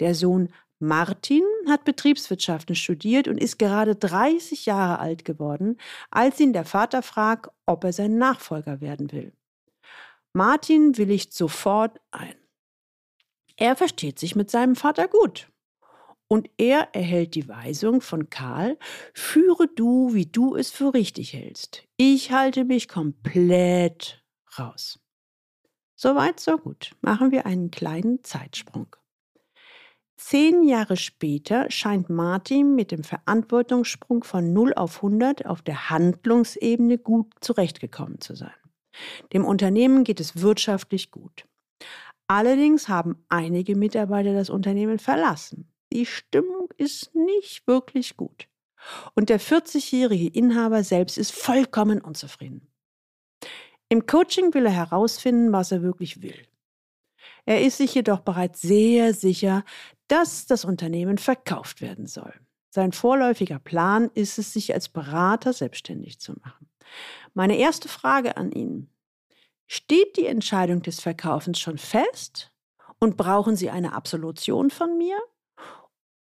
Der 0.00 0.14
Sohn 0.14 0.50
Martin 0.82 1.44
hat 1.68 1.84
Betriebswirtschaften 1.84 2.74
studiert 2.74 3.28
und 3.28 3.38
ist 3.38 3.56
gerade 3.56 3.94
30 3.94 4.66
Jahre 4.66 4.98
alt 4.98 5.24
geworden, 5.24 5.78
als 6.10 6.40
ihn 6.40 6.52
der 6.52 6.64
Vater 6.64 7.02
fragt, 7.02 7.52
ob 7.66 7.84
er 7.84 7.92
sein 7.92 8.18
Nachfolger 8.18 8.80
werden 8.80 9.12
will. 9.12 9.32
Martin 10.32 10.98
willigt 10.98 11.32
sofort 11.34 12.00
ein. 12.10 12.34
Er 13.56 13.76
versteht 13.76 14.18
sich 14.18 14.34
mit 14.34 14.50
seinem 14.50 14.74
Vater 14.74 15.06
gut. 15.06 15.52
Und 16.26 16.50
er 16.58 16.88
erhält 16.94 17.36
die 17.36 17.46
Weisung 17.46 18.00
von 18.00 18.28
Karl, 18.28 18.76
führe 19.14 19.68
du, 19.68 20.14
wie 20.14 20.26
du 20.26 20.56
es 20.56 20.72
für 20.72 20.94
richtig 20.94 21.32
hältst. 21.32 21.86
Ich 21.96 22.32
halte 22.32 22.64
mich 22.64 22.88
komplett 22.88 24.24
raus. 24.58 24.98
Soweit, 25.94 26.40
so 26.40 26.58
gut. 26.58 26.96
Machen 27.02 27.30
wir 27.30 27.46
einen 27.46 27.70
kleinen 27.70 28.24
Zeitsprung. 28.24 28.96
Zehn 30.24 30.62
Jahre 30.62 30.96
später 30.96 31.68
scheint 31.68 32.08
Martin 32.08 32.76
mit 32.76 32.92
dem 32.92 33.02
Verantwortungssprung 33.02 34.22
von 34.22 34.52
0 34.52 34.72
auf 34.74 34.96
100 34.98 35.46
auf 35.46 35.62
der 35.62 35.90
Handlungsebene 35.90 36.96
gut 36.96 37.26
zurechtgekommen 37.40 38.20
zu 38.20 38.36
sein. 38.36 38.54
Dem 39.32 39.44
Unternehmen 39.44 40.04
geht 40.04 40.20
es 40.20 40.40
wirtschaftlich 40.40 41.10
gut. 41.10 41.44
Allerdings 42.28 42.88
haben 42.88 43.22
einige 43.28 43.74
Mitarbeiter 43.74 44.32
das 44.32 44.48
Unternehmen 44.48 45.00
verlassen. 45.00 45.68
Die 45.92 46.06
Stimmung 46.06 46.72
ist 46.78 47.14
nicht 47.14 47.66
wirklich 47.66 48.16
gut. 48.16 48.48
Und 49.14 49.28
der 49.28 49.40
40-jährige 49.40 50.28
Inhaber 50.28 50.84
selbst 50.84 51.18
ist 51.18 51.32
vollkommen 51.32 52.00
unzufrieden. 52.00 52.68
Im 53.88 54.06
Coaching 54.06 54.54
will 54.54 54.66
er 54.66 54.72
herausfinden, 54.72 55.52
was 55.52 55.72
er 55.72 55.82
wirklich 55.82 56.22
will. 56.22 56.46
Er 57.44 57.62
ist 57.62 57.78
sich 57.78 57.94
jedoch 57.94 58.20
bereits 58.20 58.62
sehr 58.62 59.14
sicher, 59.14 59.64
dass 60.12 60.44
das 60.44 60.66
Unternehmen 60.66 61.16
verkauft 61.16 61.80
werden 61.80 62.06
soll. 62.06 62.34
Sein 62.68 62.92
vorläufiger 62.92 63.58
Plan 63.58 64.10
ist 64.12 64.38
es, 64.38 64.52
sich 64.52 64.74
als 64.74 64.90
Berater 64.90 65.54
selbstständig 65.54 66.20
zu 66.20 66.34
machen. 66.42 66.68
Meine 67.32 67.56
erste 67.56 67.88
Frage 67.88 68.36
an 68.36 68.52
ihn. 68.52 68.90
Steht 69.66 70.18
die 70.18 70.26
Entscheidung 70.26 70.82
des 70.82 71.00
Verkaufens 71.00 71.58
schon 71.58 71.78
fest? 71.78 72.52
Und 72.98 73.16
brauchen 73.16 73.56
Sie 73.56 73.70
eine 73.70 73.94
Absolution 73.94 74.68
von 74.68 74.98
mir? 74.98 75.18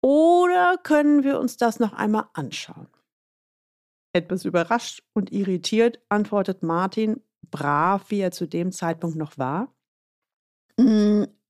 Oder 0.03 0.77
können 0.83 1.25
wir 1.25 1.41
uns 1.41 1.57
das 1.57 1.81
noch 1.81 1.93
einmal 1.93 2.29
anschauen? 2.33 2.87
Etwas 4.13 4.45
überrascht 4.45 5.03
und 5.15 5.33
irritiert 5.33 5.99
antwortet 6.09 6.63
Martin, 6.63 7.21
brav 7.51 8.09
wie 8.11 8.21
er 8.21 8.31
zu 8.31 8.47
dem 8.47 8.71
Zeitpunkt 8.71 9.17
noch 9.17 9.37
war. 9.37 9.75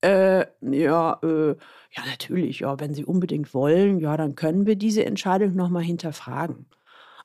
Äh, 0.03 0.47
ja, 0.63 1.19
äh, 1.23 1.57
ja, 1.93 2.07
natürlich, 2.07 2.61
ja, 2.61 2.81
wenn 2.81 2.95
Sie 2.95 3.05
unbedingt 3.05 3.53
wollen, 3.53 3.99
ja, 3.99 4.17
dann 4.17 4.35
können 4.35 4.67
wir 4.67 4.77
diese 4.77 5.05
Entscheidung 5.05 5.55
nochmal 5.55 5.83
hinterfragen. 5.83 6.67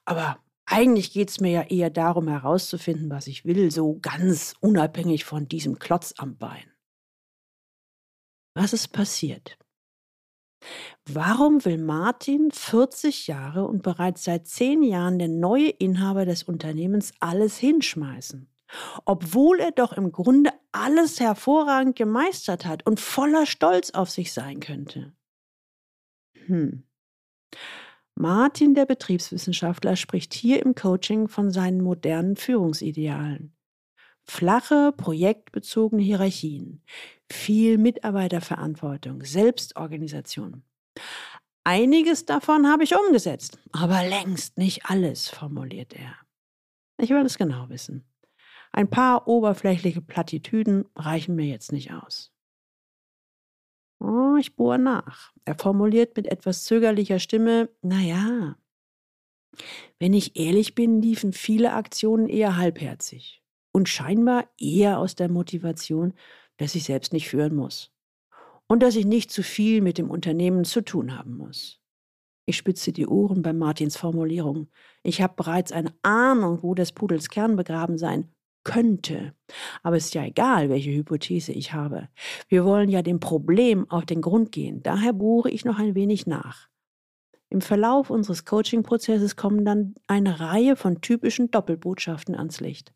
Aber 0.05 0.37
eigentlich 0.65 1.13
geht 1.13 1.29
es 1.29 1.39
mir 1.39 1.51
ja 1.51 1.61
eher 1.63 1.89
darum 1.89 2.27
herauszufinden, 2.27 3.09
was 3.09 3.27
ich 3.27 3.45
will, 3.45 3.71
so 3.71 3.99
ganz 4.01 4.55
unabhängig 4.59 5.23
von 5.25 5.47
diesem 5.47 5.79
Klotz 5.79 6.13
am 6.17 6.37
Bein. 6.37 6.71
Was 8.55 8.73
ist 8.73 8.89
passiert? 8.89 9.57
Warum 11.07 11.63
will 11.65 11.77
Martin 11.77 12.51
40 12.51 13.27
Jahre 13.27 13.65
und 13.65 13.83
bereits 13.83 14.23
seit 14.23 14.47
10 14.47 14.83
Jahren 14.83 15.19
der 15.19 15.27
neue 15.27 15.69
Inhaber 15.69 16.25
des 16.25 16.43
Unternehmens 16.43 17.13
alles 17.19 17.57
hinschmeißen? 17.57 18.49
Obwohl 19.05 19.59
er 19.59 19.71
doch 19.71 19.93
im 19.93 20.11
Grunde 20.11 20.51
alles 20.71 21.19
hervorragend 21.19 21.95
gemeistert 21.95 22.65
hat 22.65 22.85
und 22.85 22.99
voller 22.99 23.45
Stolz 23.45 23.91
auf 23.91 24.09
sich 24.09 24.33
sein 24.33 24.59
könnte. 24.59 25.13
Hm. 26.45 26.83
Martin, 28.15 28.75
der 28.75 28.85
Betriebswissenschaftler, 28.85 29.95
spricht 29.95 30.33
hier 30.33 30.63
im 30.63 30.73
Coaching 30.73 31.27
von 31.27 31.51
seinen 31.51 31.81
modernen 31.81 32.37
Führungsidealen. 32.37 33.53
Flache, 34.23 34.93
projektbezogene 34.95 36.01
Hierarchien, 36.01 36.81
viel 37.31 37.77
Mitarbeiterverantwortung, 37.77 39.23
Selbstorganisation. 39.23 40.63
Einiges 41.63 42.25
davon 42.25 42.67
habe 42.67 42.83
ich 42.83 42.95
umgesetzt, 42.95 43.59
aber 43.71 44.03
längst 44.03 44.57
nicht 44.57 44.85
alles, 44.85 45.29
formuliert 45.29 45.93
er. 45.93 46.15
Ich 46.97 47.09
will 47.09 47.25
es 47.25 47.37
genau 47.37 47.69
wissen. 47.69 48.05
Ein 48.75 48.89
paar 48.89 49.25
oberflächliche 49.29 50.01
Plattitüden 50.01 50.83
reichen 50.97 51.33
mir 51.33 51.45
jetzt 51.45 51.71
nicht 51.71 51.93
aus. 51.93 52.33
Oh, 54.01 54.35
ich 54.37 54.57
bohre 54.57 54.77
nach. 54.77 55.31
Er 55.45 55.55
formuliert 55.55 56.17
mit 56.17 56.27
etwas 56.27 56.65
zögerlicher 56.65 57.19
Stimme, 57.19 57.69
naja, 57.81 58.57
wenn 59.97 60.11
ich 60.11 60.35
ehrlich 60.35 60.75
bin, 60.75 61.01
liefen 61.01 61.31
viele 61.31 61.71
Aktionen 61.71 62.27
eher 62.27 62.57
halbherzig 62.57 63.41
und 63.71 63.87
scheinbar 63.87 64.49
eher 64.59 64.99
aus 64.99 65.15
der 65.15 65.29
Motivation, 65.29 66.13
dass 66.57 66.75
ich 66.75 66.83
selbst 66.83 67.13
nicht 67.13 67.29
führen 67.29 67.55
muss 67.55 67.93
und 68.67 68.83
dass 68.83 68.97
ich 68.97 69.05
nicht 69.05 69.31
zu 69.31 69.41
viel 69.41 69.79
mit 69.79 69.97
dem 69.97 70.09
Unternehmen 70.09 70.65
zu 70.65 70.81
tun 70.81 71.17
haben 71.17 71.37
muss. 71.37 71.79
Ich 72.45 72.57
spitze 72.57 72.91
die 72.91 73.07
Ohren 73.07 73.41
bei 73.41 73.53
Martins 73.53 73.95
Formulierung. 73.95 74.67
Ich 75.01 75.21
habe 75.21 75.35
bereits 75.37 75.71
eine 75.71 75.95
Ahnung, 76.01 76.61
wo 76.61 76.75
des 76.75 76.91
Pudels 76.91 77.29
Kern 77.29 77.55
begraben 77.55 77.97
sein 77.97 78.34
könnte. 78.65 79.33
Aber 79.81 79.95
es 79.95 80.07
ist 80.07 80.15
ja 80.15 80.25
egal, 80.25 80.69
welche 80.69 80.91
Hypothese 80.91 81.53
ich 81.53 81.71
habe. 81.71 82.09
Wir 82.49 82.65
wollen 82.65 82.89
ja 82.89 83.01
dem 83.01 83.21
Problem 83.21 83.89
auf 83.89 84.05
den 84.05 84.21
Grund 84.21 84.51
gehen. 84.51 84.83
Daher 84.83 85.13
bohre 85.13 85.49
ich 85.49 85.63
noch 85.63 85.79
ein 85.79 85.95
wenig 85.95 86.27
nach. 86.27 86.67
Im 87.49 87.61
Verlauf 87.61 88.09
unseres 88.09 88.43
Coaching-Prozesses 88.43 89.37
kommen 89.37 89.63
dann 89.63 89.95
eine 90.07 90.41
Reihe 90.41 90.75
von 90.75 90.99
typischen 90.99 91.51
Doppelbotschaften 91.51 92.35
ans 92.35 92.59
Licht. 92.59 92.91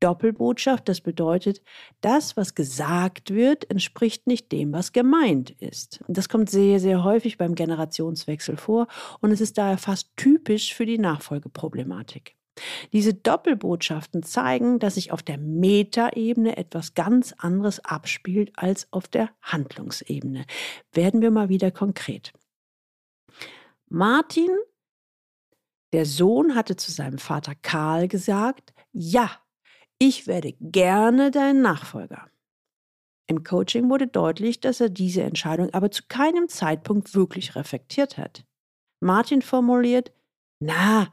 Doppelbotschaft, 0.00 0.88
das 0.88 1.02
bedeutet, 1.02 1.60
das, 2.00 2.36
was 2.36 2.54
gesagt 2.54 3.34
wird, 3.34 3.70
entspricht 3.70 4.26
nicht 4.26 4.50
dem, 4.50 4.72
was 4.72 4.92
gemeint 4.92 5.50
ist. 5.50 6.02
Das 6.08 6.30
kommt 6.30 6.48
sehr, 6.48 6.80
sehr 6.80 7.04
häufig 7.04 7.36
beim 7.36 7.54
Generationswechsel 7.54 8.56
vor 8.56 8.86
und 9.20 9.30
es 9.30 9.42
ist 9.42 9.58
daher 9.58 9.76
fast 9.76 10.10
typisch 10.16 10.74
für 10.74 10.86
die 10.86 10.98
Nachfolgeproblematik. 10.98 12.36
Diese 12.92 13.14
Doppelbotschaften 13.14 14.22
zeigen, 14.22 14.78
dass 14.78 14.96
sich 14.96 15.12
auf 15.12 15.22
der 15.22 15.38
Metaebene 15.38 16.56
etwas 16.56 16.94
ganz 16.94 17.32
anderes 17.38 17.84
abspielt 17.84 18.52
als 18.56 18.92
auf 18.92 19.08
der 19.08 19.30
Handlungsebene. 19.40 20.44
Werden 20.92 21.22
wir 21.22 21.30
mal 21.30 21.48
wieder 21.48 21.70
konkret. 21.70 22.32
Martin, 23.88 24.50
der 25.92 26.06
Sohn, 26.06 26.54
hatte 26.54 26.76
zu 26.76 26.92
seinem 26.92 27.18
Vater 27.18 27.54
Karl 27.54 28.08
gesagt, 28.08 28.72
ja, 28.92 29.30
ich 29.98 30.26
werde 30.26 30.54
gerne 30.60 31.30
dein 31.30 31.60
Nachfolger. 31.62 32.30
Im 33.26 33.44
Coaching 33.44 33.88
wurde 33.88 34.08
deutlich, 34.08 34.60
dass 34.60 34.80
er 34.80 34.88
diese 34.88 35.22
Entscheidung 35.22 35.72
aber 35.72 35.90
zu 35.90 36.02
keinem 36.08 36.48
Zeitpunkt 36.48 37.14
wirklich 37.14 37.54
reflektiert 37.54 38.18
hat. 38.18 38.44
Martin 39.00 39.40
formuliert, 39.40 40.12
na, 40.58 41.12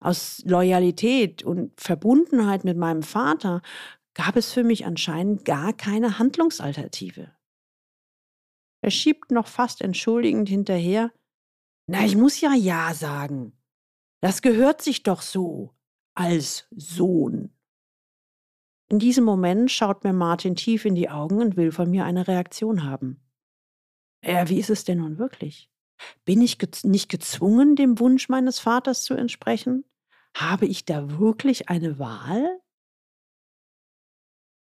aus 0.00 0.42
Loyalität 0.44 1.42
und 1.42 1.78
Verbundenheit 1.80 2.64
mit 2.64 2.76
meinem 2.76 3.02
Vater 3.02 3.62
gab 4.14 4.36
es 4.36 4.52
für 4.52 4.64
mich 4.64 4.86
anscheinend 4.86 5.44
gar 5.44 5.72
keine 5.72 6.18
Handlungsalternative. 6.18 7.32
Er 8.80 8.90
schiebt 8.90 9.30
noch 9.30 9.48
fast 9.48 9.80
entschuldigend 9.80 10.48
hinterher, 10.48 11.12
na, 11.90 12.04
ich 12.04 12.16
muss 12.16 12.40
ja 12.40 12.52
Ja 12.54 12.92
sagen. 12.94 13.52
Das 14.20 14.42
gehört 14.42 14.82
sich 14.82 15.02
doch 15.04 15.22
so 15.22 15.74
als 16.14 16.66
Sohn. 16.70 17.54
In 18.90 18.98
diesem 18.98 19.24
Moment 19.24 19.70
schaut 19.70 20.04
mir 20.04 20.12
Martin 20.12 20.56
tief 20.56 20.84
in 20.84 20.94
die 20.94 21.08
Augen 21.08 21.40
und 21.40 21.56
will 21.56 21.72
von 21.72 21.90
mir 21.90 22.04
eine 22.04 22.26
Reaktion 22.26 22.84
haben. 22.84 23.22
Ja, 24.24 24.48
wie 24.48 24.58
ist 24.58 24.70
es 24.70 24.84
denn 24.84 24.98
nun 24.98 25.18
wirklich? 25.18 25.70
Bin 26.24 26.40
ich 26.42 26.58
ge 26.58 26.68
nicht 26.84 27.08
gezwungen, 27.08 27.76
dem 27.76 27.98
Wunsch 27.98 28.28
meines 28.28 28.58
Vaters 28.58 29.04
zu 29.04 29.14
entsprechen? 29.14 29.84
Habe 30.36 30.66
ich 30.66 30.84
da 30.84 31.18
wirklich 31.18 31.68
eine 31.68 31.98
Wahl? 31.98 32.60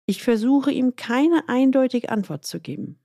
Ich 0.07 0.23
versuche 0.23 0.71
ihm 0.71 0.97
keine 0.97 1.49
eindeutige 1.49 2.11
Antwort 2.11 2.47
zu 2.47 2.61
geben. 2.61 3.01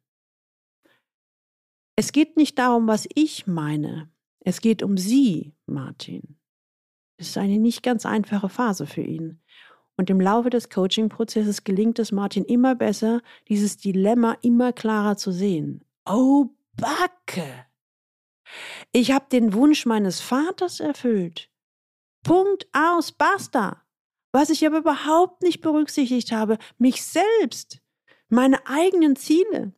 Es 1.95 2.11
geht 2.11 2.37
nicht 2.37 2.57
darum, 2.57 2.87
was 2.87 3.07
ich 3.13 3.47
meine. 3.47 4.09
Es 4.39 4.61
geht 4.61 4.81
um 4.83 4.97
Sie, 4.97 5.53
Martin. 5.65 6.37
Es 7.17 7.29
ist 7.29 7.37
eine 7.37 7.59
nicht 7.59 7.83
ganz 7.83 8.05
einfache 8.05 8.49
Phase 8.49 8.87
für 8.87 9.01
ihn. 9.01 9.39
Und 9.97 10.09
im 10.09 10.19
Laufe 10.19 10.49
des 10.49 10.69
Coaching-Prozesses 10.69 11.63
gelingt 11.63 11.99
es 11.99 12.11
Martin 12.11 12.43
immer 12.45 12.73
besser, 12.73 13.21
dieses 13.49 13.77
Dilemma 13.77 14.37
immer 14.41 14.73
klarer 14.73 15.17
zu 15.17 15.31
sehen. 15.31 15.83
Oh, 16.05 16.47
Backe! 16.73 17.65
Ich 18.91 19.11
habe 19.11 19.25
den 19.31 19.53
Wunsch 19.53 19.85
meines 19.85 20.21
Vaters 20.21 20.79
erfüllt. 20.79 21.49
Punkt 22.23 22.67
aus, 22.73 23.11
basta. 23.11 23.83
Was 24.31 24.49
ich 24.49 24.65
aber 24.65 24.77
überhaupt 24.79 25.41
nicht 25.41 25.61
berücksichtigt 25.61 26.31
habe, 26.31 26.57
mich 26.77 27.03
selbst, 27.03 27.81
meine 28.29 28.65
eigenen 28.65 29.15
Ziele. 29.15 29.73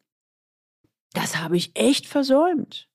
Das 1.13 1.37
habe 1.37 1.57
ich 1.57 1.75
echt 1.75 2.07
versäumt. 2.07 2.89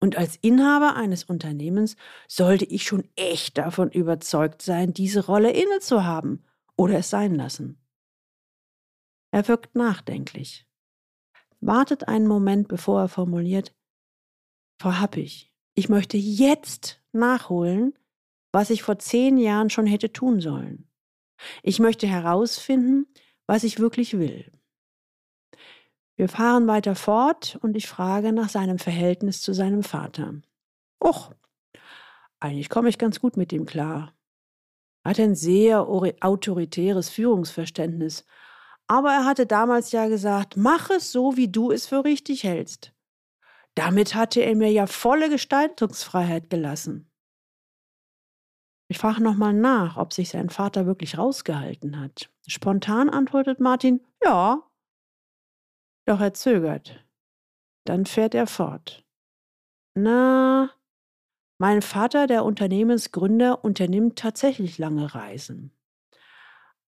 Und 0.00 0.16
als 0.16 0.36
Inhaber 0.36 0.96
eines 0.96 1.24
Unternehmens 1.24 1.96
sollte 2.26 2.64
ich 2.64 2.84
schon 2.84 3.08
echt 3.16 3.58
davon 3.58 3.90
überzeugt 3.90 4.62
sein, 4.62 4.94
diese 4.94 5.26
Rolle 5.26 5.52
innezuhaben 5.52 6.44
oder 6.76 6.98
es 6.98 7.10
sein 7.10 7.34
lassen. 7.34 7.78
Er 9.30 9.46
wirkt 9.46 9.74
nachdenklich, 9.74 10.66
wartet 11.60 12.08
einen 12.08 12.26
Moment, 12.26 12.68
bevor 12.68 13.02
er 13.02 13.08
formuliert, 13.08 13.74
Frau 14.80 14.92
Happig, 14.92 15.52
ich 15.74 15.90
möchte 15.90 16.16
jetzt 16.16 17.02
nachholen, 17.12 17.92
was 18.50 18.70
ich 18.70 18.82
vor 18.82 18.98
zehn 18.98 19.36
Jahren 19.36 19.68
schon 19.68 19.84
hätte 19.84 20.10
tun 20.10 20.40
sollen. 20.40 20.88
Ich 21.62 21.80
möchte 21.80 22.06
herausfinden, 22.06 23.06
was 23.46 23.62
ich 23.62 23.78
wirklich 23.78 24.18
will. 24.18 24.50
Wir 26.16 26.30
fahren 26.30 26.66
weiter 26.66 26.94
fort 26.94 27.58
und 27.60 27.76
ich 27.76 27.88
frage 27.88 28.32
nach 28.32 28.48
seinem 28.48 28.78
Verhältnis 28.78 29.42
zu 29.42 29.52
seinem 29.52 29.82
Vater. 29.82 30.40
Och, 30.98 31.34
eigentlich 32.40 32.70
komme 32.70 32.88
ich 32.88 32.96
ganz 32.96 33.20
gut 33.20 33.36
mit 33.36 33.52
ihm 33.52 33.66
klar. 33.66 34.14
Er 35.04 35.10
hatte 35.10 35.24
ein 35.24 35.34
sehr 35.34 35.86
autoritäres 35.88 37.10
Führungsverständnis, 37.10 38.24
aber 38.86 39.10
er 39.10 39.26
hatte 39.26 39.44
damals 39.44 39.92
ja 39.92 40.08
gesagt, 40.08 40.56
mach 40.56 40.88
es 40.88 41.12
so, 41.12 41.36
wie 41.36 41.48
du 41.48 41.70
es 41.70 41.86
für 41.86 42.02
richtig 42.02 42.44
hältst. 42.44 42.94
Damit 43.74 44.14
hatte 44.14 44.40
er 44.40 44.54
mir 44.56 44.70
ja 44.70 44.86
volle 44.86 45.30
Gestaltungsfreiheit 45.30 46.50
gelassen. 46.50 47.10
Ich 48.88 48.98
frage 48.98 49.22
nochmal 49.22 49.52
nach, 49.52 49.96
ob 49.96 50.12
sich 50.12 50.30
sein 50.30 50.50
Vater 50.50 50.84
wirklich 50.84 51.16
rausgehalten 51.16 52.00
hat. 52.00 52.28
Spontan 52.46 53.08
antwortet 53.08 53.60
Martin, 53.60 54.04
ja. 54.22 54.68
Doch 56.06 56.20
er 56.20 56.34
zögert. 56.34 57.06
Dann 57.84 58.04
fährt 58.04 58.34
er 58.34 58.48
fort. 58.48 59.04
Na, 59.94 60.70
mein 61.60 61.82
Vater, 61.82 62.26
der 62.26 62.44
Unternehmensgründer, 62.44 63.64
unternimmt 63.64 64.18
tatsächlich 64.18 64.78
lange 64.78 65.14
Reisen. 65.14 65.72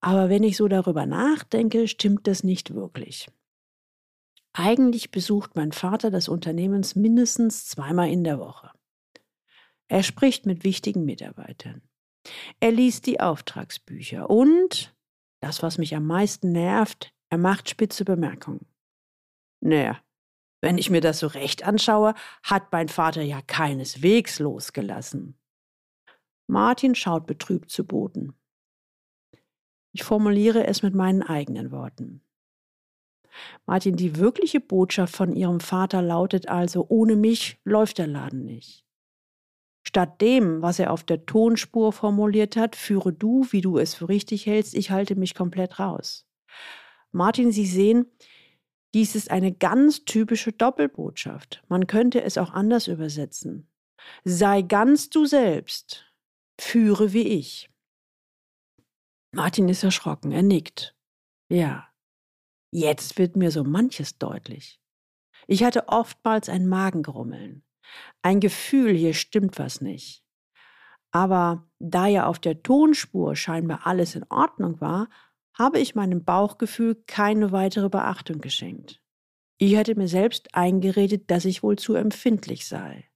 Aber 0.01 0.29
wenn 0.29 0.43
ich 0.43 0.57
so 0.57 0.67
darüber 0.67 1.05
nachdenke, 1.05 1.87
stimmt 1.87 2.27
das 2.27 2.43
nicht 2.43 2.73
wirklich. 2.73 3.29
Eigentlich 4.53 5.09
besucht 5.09 5.55
mein 5.55 5.71
Vater 5.71 6.11
das 6.11 6.29
Unternehmens 6.29 6.95
mindestens 6.95 7.65
zweimal 7.65 8.09
in 8.09 8.23
der 8.23 8.39
Woche. 8.39 8.71
Er 9.87 10.03
spricht 10.03 10.45
mit 10.45 10.63
wichtigen 10.63 11.05
Mitarbeitern. 11.05 11.81
Er 12.59 12.71
liest 12.71 13.07
die 13.07 13.19
Auftragsbücher 13.19 14.29
und, 14.29 14.95
das, 15.41 15.61
was 15.61 15.77
mich 15.77 15.95
am 15.95 16.05
meisten 16.05 16.51
nervt, 16.51 17.13
er 17.29 17.37
macht 17.39 17.69
spitze 17.69 18.05
Bemerkungen. 18.05 18.65
Naja, 19.59 19.99
wenn 20.61 20.77
ich 20.77 20.89
mir 20.89 21.01
das 21.01 21.19
so 21.19 21.27
recht 21.27 21.63
anschaue, 21.63 22.13
hat 22.43 22.71
mein 22.71 22.89
Vater 22.89 23.21
ja 23.21 23.41
keineswegs 23.41 24.39
losgelassen. 24.39 25.37
Martin 26.47 26.95
schaut 26.95 27.25
betrübt 27.25 27.71
zu 27.71 27.85
Boden. 27.85 28.33
Ich 29.93 30.03
formuliere 30.03 30.65
es 30.67 30.83
mit 30.83 30.93
meinen 30.93 31.23
eigenen 31.23 31.71
Worten. 31.71 32.23
Martin, 33.65 33.95
die 33.95 34.17
wirkliche 34.17 34.59
Botschaft 34.59 35.15
von 35.15 35.33
ihrem 35.33 35.59
Vater 35.59 36.01
lautet 36.01 36.49
also, 36.49 36.85
ohne 36.89 37.15
mich 37.15 37.59
läuft 37.63 37.97
der 37.97 38.07
Laden 38.07 38.45
nicht. 38.45 38.85
Statt 39.85 40.21
dem, 40.21 40.61
was 40.61 40.79
er 40.79 40.91
auf 40.91 41.03
der 41.03 41.25
Tonspur 41.25 41.91
formuliert 41.91 42.55
hat, 42.55 42.75
führe 42.75 43.11
du, 43.11 43.45
wie 43.51 43.61
du 43.61 43.77
es 43.77 43.95
für 43.95 44.09
richtig 44.09 44.45
hältst, 44.45 44.73
ich 44.75 44.91
halte 44.91 45.15
mich 45.15 45.35
komplett 45.35 45.79
raus. 45.79 46.25
Martin, 47.11 47.51
Sie 47.51 47.65
sehen, 47.65 48.05
dies 48.93 49.15
ist 49.15 49.29
eine 49.29 49.51
ganz 49.51 50.05
typische 50.05 50.51
Doppelbotschaft. 50.51 51.63
Man 51.67 51.87
könnte 51.87 52.21
es 52.21 52.37
auch 52.37 52.51
anders 52.51 52.87
übersetzen. 52.87 53.67
Sei 54.23 54.61
ganz 54.61 55.09
du 55.09 55.25
selbst, 55.25 56.11
führe 56.59 57.13
wie 57.13 57.27
ich. 57.27 57.69
Martin 59.31 59.67
ist 59.67 59.83
erschrocken, 59.83 60.31
er 60.31 60.43
nickt. 60.43 60.95
Ja, 61.49 61.87
Jetzt 62.75 63.19
wird 63.19 63.35
mir 63.35 63.51
so 63.51 63.63
manches 63.63 64.17
deutlich. 64.17 64.81
Ich 65.45 65.63
hatte 65.63 65.89
oftmals 65.89 66.49
ein 66.49 66.67
Magengrummeln, 66.67 67.63
ein 68.23 68.39
Gefühl, 68.39 68.95
hier 68.95 69.13
stimmt 69.13 69.59
was 69.59 69.79
nicht. 69.79 70.25
Aber 71.11 71.69
da 71.77 72.07
ja 72.07 72.25
auf 72.25 72.39
der 72.39 72.63
Tonspur 72.63 73.35
scheinbar 73.35 73.85
alles 73.85 74.15
in 74.15 74.25
Ordnung 74.27 74.81
war, 74.81 75.07
habe 75.55 75.77
ich 75.79 75.93
meinem 75.93 76.25
Bauchgefühl 76.25 76.95
keine 77.05 77.51
weitere 77.51 77.89
Beachtung 77.89 78.41
geschenkt. 78.41 79.03
Ich 79.59 79.75
hatte 79.75 79.93
mir 79.93 80.07
selbst 80.07 80.55
eingeredet, 80.55 81.29
dass 81.29 81.45
ich 81.45 81.61
wohl 81.61 81.77
zu 81.77 81.93
empfindlich 81.93 82.67
sei. 82.67 83.07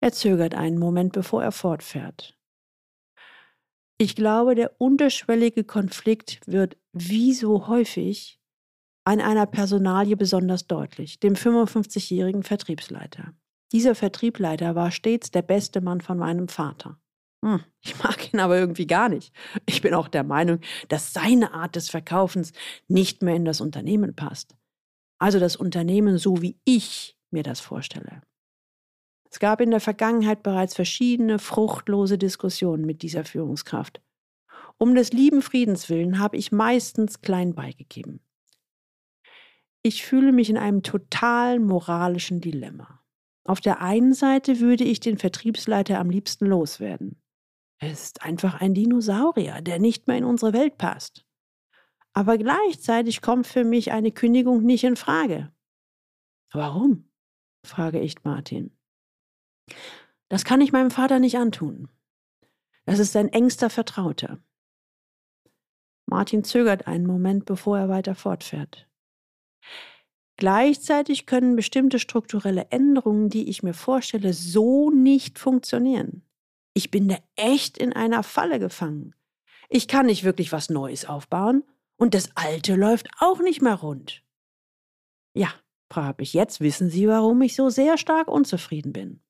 Er 0.00 0.12
zögert 0.12 0.54
einen 0.54 0.78
Moment, 0.78 1.12
bevor 1.12 1.42
er 1.44 1.52
fortfährt. 1.52 2.39
Ich 4.02 4.16
glaube, 4.16 4.54
der 4.54 4.80
unterschwellige 4.80 5.62
Konflikt 5.62 6.40
wird 6.46 6.78
wie 6.94 7.34
so 7.34 7.66
häufig 7.66 8.40
an 9.04 9.20
einer 9.20 9.44
Personalie 9.44 10.16
besonders 10.16 10.66
deutlich, 10.66 11.20
dem 11.20 11.34
55-jährigen 11.34 12.42
Vertriebsleiter. 12.42 13.34
Dieser 13.72 13.94
Vertriebsleiter 13.94 14.74
war 14.74 14.90
stets 14.90 15.32
der 15.32 15.42
beste 15.42 15.82
Mann 15.82 16.00
von 16.00 16.16
meinem 16.16 16.48
Vater. 16.48 16.98
Hm, 17.44 17.62
ich 17.82 18.02
mag 18.02 18.32
ihn 18.32 18.40
aber 18.40 18.58
irgendwie 18.58 18.86
gar 18.86 19.10
nicht. 19.10 19.34
Ich 19.66 19.82
bin 19.82 19.92
auch 19.92 20.08
der 20.08 20.24
Meinung, 20.24 20.60
dass 20.88 21.12
seine 21.12 21.52
Art 21.52 21.76
des 21.76 21.90
Verkaufens 21.90 22.52
nicht 22.88 23.20
mehr 23.20 23.34
in 23.34 23.44
das 23.44 23.60
Unternehmen 23.60 24.16
passt. 24.16 24.56
Also 25.18 25.38
das 25.38 25.56
Unternehmen 25.56 26.16
so, 26.16 26.40
wie 26.40 26.58
ich 26.64 27.18
mir 27.30 27.42
das 27.42 27.60
vorstelle. 27.60 28.22
Es 29.30 29.38
gab 29.38 29.60
in 29.60 29.70
der 29.70 29.80
Vergangenheit 29.80 30.42
bereits 30.42 30.74
verschiedene 30.74 31.38
fruchtlose 31.38 32.18
Diskussionen 32.18 32.84
mit 32.84 33.02
dieser 33.02 33.24
Führungskraft. 33.24 34.02
Um 34.76 34.94
des 34.94 35.12
lieben 35.12 35.40
Friedens 35.40 35.88
willen 35.88 36.18
habe 36.18 36.36
ich 36.36 36.52
meistens 36.52 37.20
klein 37.20 37.54
beigegeben. 37.54 38.20
Ich 39.82 40.04
fühle 40.04 40.32
mich 40.32 40.50
in 40.50 40.58
einem 40.58 40.82
totalen 40.82 41.64
moralischen 41.64 42.40
Dilemma. 42.40 43.02
Auf 43.44 43.60
der 43.60 43.80
einen 43.80 44.14
Seite 44.14 44.60
würde 44.60 44.84
ich 44.84 45.00
den 45.00 45.16
Vertriebsleiter 45.16 45.98
am 45.98 46.10
liebsten 46.10 46.46
loswerden. 46.46 47.22
Er 47.78 47.92
ist 47.92 48.22
einfach 48.22 48.60
ein 48.60 48.74
Dinosaurier, 48.74 49.62
der 49.62 49.78
nicht 49.78 50.06
mehr 50.06 50.18
in 50.18 50.24
unsere 50.24 50.52
Welt 50.52 50.76
passt. 50.76 51.24
Aber 52.12 52.36
gleichzeitig 52.36 53.22
kommt 53.22 53.46
für 53.46 53.64
mich 53.64 53.92
eine 53.92 54.12
Kündigung 54.12 54.62
nicht 54.64 54.84
in 54.84 54.96
Frage. 54.96 55.52
Warum? 56.52 57.10
frage 57.64 58.00
ich 58.00 58.22
Martin. 58.24 58.76
Das 60.28 60.44
kann 60.44 60.60
ich 60.60 60.72
meinem 60.72 60.90
Vater 60.90 61.18
nicht 61.18 61.36
antun. 61.36 61.88
Das 62.84 62.98
ist 62.98 63.12
sein 63.12 63.28
engster 63.28 63.70
Vertrauter. 63.70 64.38
Martin 66.06 66.44
zögert 66.44 66.86
einen 66.86 67.06
Moment, 67.06 67.44
bevor 67.44 67.78
er 67.78 67.88
weiter 67.88 68.14
fortfährt. 68.14 68.88
Gleichzeitig 70.36 71.26
können 71.26 71.54
bestimmte 71.54 71.98
strukturelle 71.98 72.68
Änderungen, 72.70 73.28
die 73.28 73.48
ich 73.50 73.62
mir 73.62 73.74
vorstelle, 73.74 74.32
so 74.32 74.90
nicht 74.90 75.38
funktionieren. 75.38 76.22
Ich 76.72 76.90
bin 76.90 77.08
da 77.08 77.18
echt 77.36 77.76
in 77.76 77.92
einer 77.92 78.22
Falle 78.22 78.58
gefangen. 78.58 79.14
Ich 79.68 79.86
kann 79.86 80.06
nicht 80.06 80.24
wirklich 80.24 80.50
was 80.50 80.70
Neues 80.70 81.04
aufbauen 81.04 81.62
und 81.96 82.14
das 82.14 82.34
Alte 82.36 82.74
läuft 82.74 83.08
auch 83.18 83.40
nicht 83.40 83.60
mehr 83.60 83.74
rund. 83.74 84.24
Ja, 85.34 85.52
frage 85.92 86.22
ich, 86.22 86.32
jetzt 86.32 86.60
wissen 86.60 86.90
Sie, 86.90 87.06
warum 87.06 87.42
ich 87.42 87.54
so 87.54 87.68
sehr 87.68 87.98
stark 87.98 88.28
unzufrieden 88.28 88.92
bin. 88.92 89.20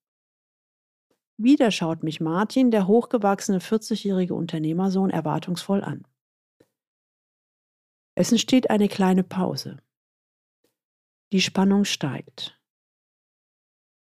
Wieder 1.43 1.71
schaut 1.71 2.03
mich 2.03 2.21
Martin, 2.21 2.69
der 2.69 2.85
hochgewachsene 2.85 3.57
40-jährige 3.57 4.35
Unternehmersohn, 4.35 5.09
erwartungsvoll 5.09 5.83
an. 5.83 6.05
Es 8.13 8.31
entsteht 8.31 8.69
eine 8.69 8.87
kleine 8.87 9.23
Pause. 9.23 9.77
Die 11.31 11.41
Spannung 11.41 11.85
steigt. 11.85 12.61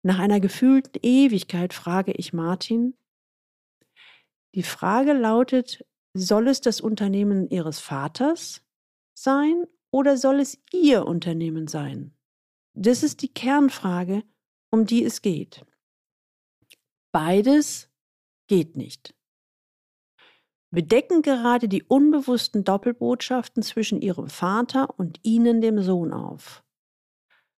Nach 0.04 0.20
einer 0.20 0.38
gefühlten 0.38 1.00
Ewigkeit 1.02 1.74
frage 1.74 2.12
ich 2.12 2.32
Martin, 2.32 2.96
die 4.54 4.62
Frage 4.62 5.12
lautet, 5.12 5.84
soll 6.12 6.46
es 6.46 6.60
das 6.60 6.80
Unternehmen 6.80 7.50
Ihres 7.50 7.80
Vaters 7.80 8.62
sein 9.12 9.64
oder 9.90 10.16
soll 10.16 10.38
es 10.38 10.62
Ihr 10.72 11.04
Unternehmen 11.04 11.66
sein? 11.66 12.14
Das 12.74 13.02
ist 13.02 13.22
die 13.22 13.34
Kernfrage, 13.34 14.22
um 14.70 14.86
die 14.86 15.02
es 15.02 15.20
geht. 15.20 15.66
Beides 17.14 17.88
geht 18.48 18.76
nicht. 18.76 19.14
Wir 20.72 20.82
decken 20.82 21.22
gerade 21.22 21.68
die 21.68 21.84
unbewussten 21.84 22.64
Doppelbotschaften 22.64 23.62
zwischen 23.62 24.02
Ihrem 24.02 24.28
Vater 24.28 24.98
und 24.98 25.20
Ihnen, 25.22 25.60
dem 25.60 25.80
Sohn, 25.80 26.12
auf. 26.12 26.64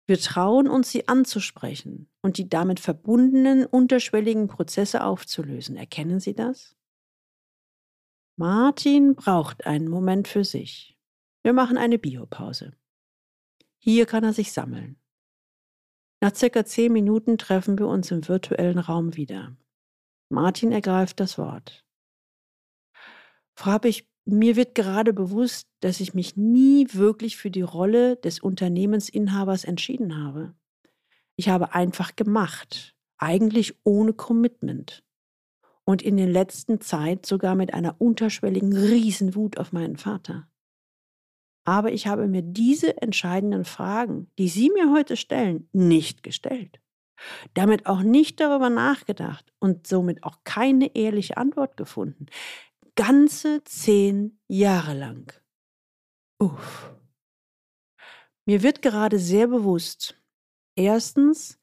Wir 0.06 0.18
trauen 0.18 0.68
uns, 0.68 0.90
sie 0.90 1.08
anzusprechen 1.08 2.10
und 2.20 2.36
die 2.36 2.50
damit 2.50 2.80
verbundenen 2.80 3.64
unterschwelligen 3.64 4.46
Prozesse 4.46 5.02
aufzulösen. 5.02 5.74
Erkennen 5.76 6.20
Sie 6.20 6.34
das? 6.34 6.76
Martin 8.36 9.14
braucht 9.14 9.64
einen 9.64 9.88
Moment 9.88 10.28
für 10.28 10.44
sich. 10.44 10.98
Wir 11.42 11.54
machen 11.54 11.78
eine 11.78 11.98
Biopause. 11.98 12.76
Hier 13.78 14.04
kann 14.04 14.22
er 14.22 14.34
sich 14.34 14.52
sammeln. 14.52 15.00
Nach 16.20 16.34
circa 16.34 16.64
zehn 16.64 16.92
Minuten 16.92 17.38
treffen 17.38 17.78
wir 17.78 17.88
uns 17.88 18.10
im 18.10 18.26
virtuellen 18.26 18.78
Raum 18.78 19.16
wieder. 19.16 19.56
Martin 20.28 20.72
ergreift 20.72 21.20
das 21.20 21.38
Wort. 21.38 21.84
Frau 23.54 23.78
ich, 23.84 24.08
mir 24.24 24.56
wird 24.56 24.74
gerade 24.74 25.12
bewusst, 25.12 25.68
dass 25.80 26.00
ich 26.00 26.14
mich 26.14 26.36
nie 26.36 26.88
wirklich 26.92 27.36
für 27.36 27.50
die 27.50 27.62
Rolle 27.62 28.16
des 28.16 28.40
Unternehmensinhabers 28.40 29.64
entschieden 29.64 30.16
habe. 30.16 30.54
Ich 31.36 31.48
habe 31.48 31.74
einfach 31.74 32.16
gemacht, 32.16 32.96
eigentlich 33.18 33.78
ohne 33.84 34.12
Commitment 34.12 35.04
und 35.84 36.02
in 36.02 36.16
der 36.16 36.26
letzten 36.26 36.80
Zeit 36.80 37.24
sogar 37.24 37.54
mit 37.54 37.72
einer 37.72 38.00
unterschwelligen 38.00 38.76
Riesenwut 38.76 39.58
auf 39.58 39.72
meinen 39.72 39.96
Vater. 39.96 40.48
Aber 41.66 41.92
ich 41.92 42.06
habe 42.06 42.28
mir 42.28 42.42
diese 42.42 43.02
entscheidenden 43.02 43.64
Fragen, 43.64 44.30
die 44.38 44.48
Sie 44.48 44.70
mir 44.70 44.92
heute 44.92 45.16
stellen, 45.16 45.68
nicht 45.72 46.22
gestellt. 46.22 46.80
Damit 47.54 47.86
auch 47.86 48.02
nicht 48.02 48.40
darüber 48.40 48.70
nachgedacht 48.70 49.52
und 49.58 49.86
somit 49.86 50.22
auch 50.22 50.38
keine 50.44 50.94
ehrliche 50.94 51.36
Antwort 51.36 51.76
gefunden. 51.76 52.26
Ganze 52.94 53.64
zehn 53.64 54.38
Jahre 54.48 54.94
lang. 54.94 55.32
Uff. 56.38 56.92
Mir 58.46 58.62
wird 58.62 58.80
gerade 58.80 59.18
sehr 59.18 59.48
bewusst, 59.48 60.16
erstens, 60.76 61.58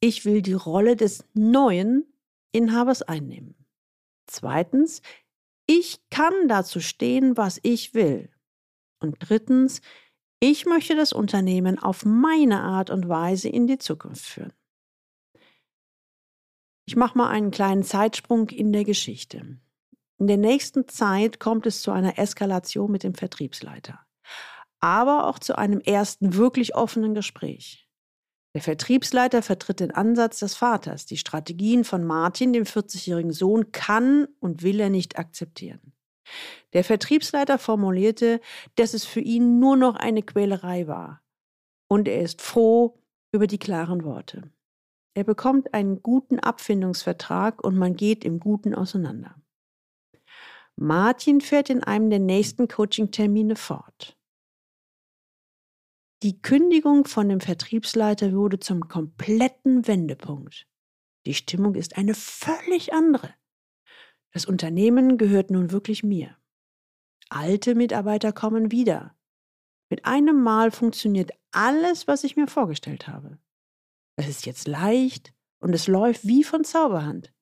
ich 0.00 0.26
will 0.26 0.42
die 0.42 0.52
Rolle 0.52 0.96
des 0.96 1.24
Neuen 1.32 2.12
Inhabers 2.52 3.00
einnehmen. 3.00 3.54
Zweitens, 4.26 5.00
ich 5.66 6.00
kann 6.10 6.34
dazu 6.46 6.80
stehen, 6.80 7.38
was 7.38 7.58
ich 7.62 7.94
will. 7.94 8.28
Und 9.00 9.16
drittens, 9.18 9.80
ich 10.40 10.66
möchte 10.66 10.94
das 10.94 11.12
Unternehmen 11.12 11.78
auf 11.78 12.04
meine 12.04 12.62
Art 12.62 12.90
und 12.90 13.08
Weise 13.08 13.48
in 13.48 13.66
die 13.66 13.78
Zukunft 13.78 14.24
führen. 14.24 14.52
Ich 16.86 16.96
mache 16.96 17.16
mal 17.16 17.28
einen 17.28 17.50
kleinen 17.50 17.82
Zeitsprung 17.82 18.48
in 18.48 18.72
der 18.72 18.84
Geschichte. 18.84 19.58
In 20.18 20.26
der 20.26 20.36
nächsten 20.36 20.88
Zeit 20.88 21.40
kommt 21.40 21.66
es 21.66 21.82
zu 21.82 21.92
einer 21.92 22.18
Eskalation 22.18 22.90
mit 22.90 23.04
dem 23.04 23.14
Vertriebsleiter, 23.14 24.00
aber 24.80 25.26
auch 25.26 25.38
zu 25.38 25.56
einem 25.56 25.80
ersten 25.80 26.34
wirklich 26.34 26.74
offenen 26.74 27.14
Gespräch. 27.14 27.88
Der 28.54 28.62
Vertriebsleiter 28.62 29.42
vertritt 29.42 29.80
den 29.80 29.92
Ansatz 29.92 30.40
des 30.40 30.56
Vaters. 30.56 31.06
Die 31.06 31.16
Strategien 31.16 31.84
von 31.84 32.04
Martin, 32.04 32.52
dem 32.52 32.64
40-jährigen 32.64 33.32
Sohn, 33.32 33.70
kann 33.70 34.26
und 34.40 34.62
will 34.62 34.80
er 34.80 34.90
nicht 34.90 35.18
akzeptieren. 35.18 35.92
Der 36.72 36.84
Vertriebsleiter 36.84 37.58
formulierte, 37.58 38.40
dass 38.76 38.94
es 38.94 39.04
für 39.04 39.20
ihn 39.20 39.58
nur 39.58 39.76
noch 39.76 39.96
eine 39.96 40.22
Quälerei 40.22 40.86
war. 40.86 41.22
Und 41.88 42.08
er 42.08 42.22
ist 42.22 42.40
froh 42.42 42.98
über 43.32 43.46
die 43.46 43.58
klaren 43.58 44.04
Worte. 44.04 44.50
Er 45.14 45.24
bekommt 45.24 45.74
einen 45.74 46.02
guten 46.02 46.38
Abfindungsvertrag 46.38 47.62
und 47.64 47.76
man 47.76 47.94
geht 47.94 48.24
im 48.24 48.38
Guten 48.38 48.74
auseinander. 48.74 49.34
Martin 50.76 51.40
fährt 51.40 51.68
in 51.68 51.82
einem 51.82 52.10
der 52.10 52.20
nächsten 52.20 52.68
Coaching-Termine 52.68 53.56
fort. 53.56 54.16
Die 56.22 56.40
Kündigung 56.40 57.06
von 57.06 57.28
dem 57.28 57.40
Vertriebsleiter 57.40 58.32
wurde 58.32 58.60
zum 58.60 58.88
kompletten 58.88 59.86
Wendepunkt. 59.86 60.66
Die 61.26 61.34
Stimmung 61.34 61.74
ist 61.74 61.96
eine 61.96 62.14
völlig 62.14 62.92
andere. 62.92 63.34
Das 64.32 64.46
Unternehmen 64.46 65.18
gehört 65.18 65.50
nun 65.50 65.72
wirklich 65.72 66.02
mir. 66.02 66.36
Alte 67.28 67.74
Mitarbeiter 67.74 68.32
kommen 68.32 68.70
wieder. 68.70 69.16
Mit 69.88 70.04
einem 70.04 70.42
Mal 70.42 70.70
funktioniert 70.70 71.32
alles, 71.50 72.06
was 72.06 72.24
ich 72.24 72.36
mir 72.36 72.46
vorgestellt 72.46 73.08
habe. 73.08 73.38
Es 74.16 74.28
ist 74.28 74.46
jetzt 74.46 74.68
leicht 74.68 75.32
und 75.58 75.74
es 75.74 75.88
läuft 75.88 76.26
wie 76.26 76.44
von 76.44 76.64
Zauberhand. 76.64 77.32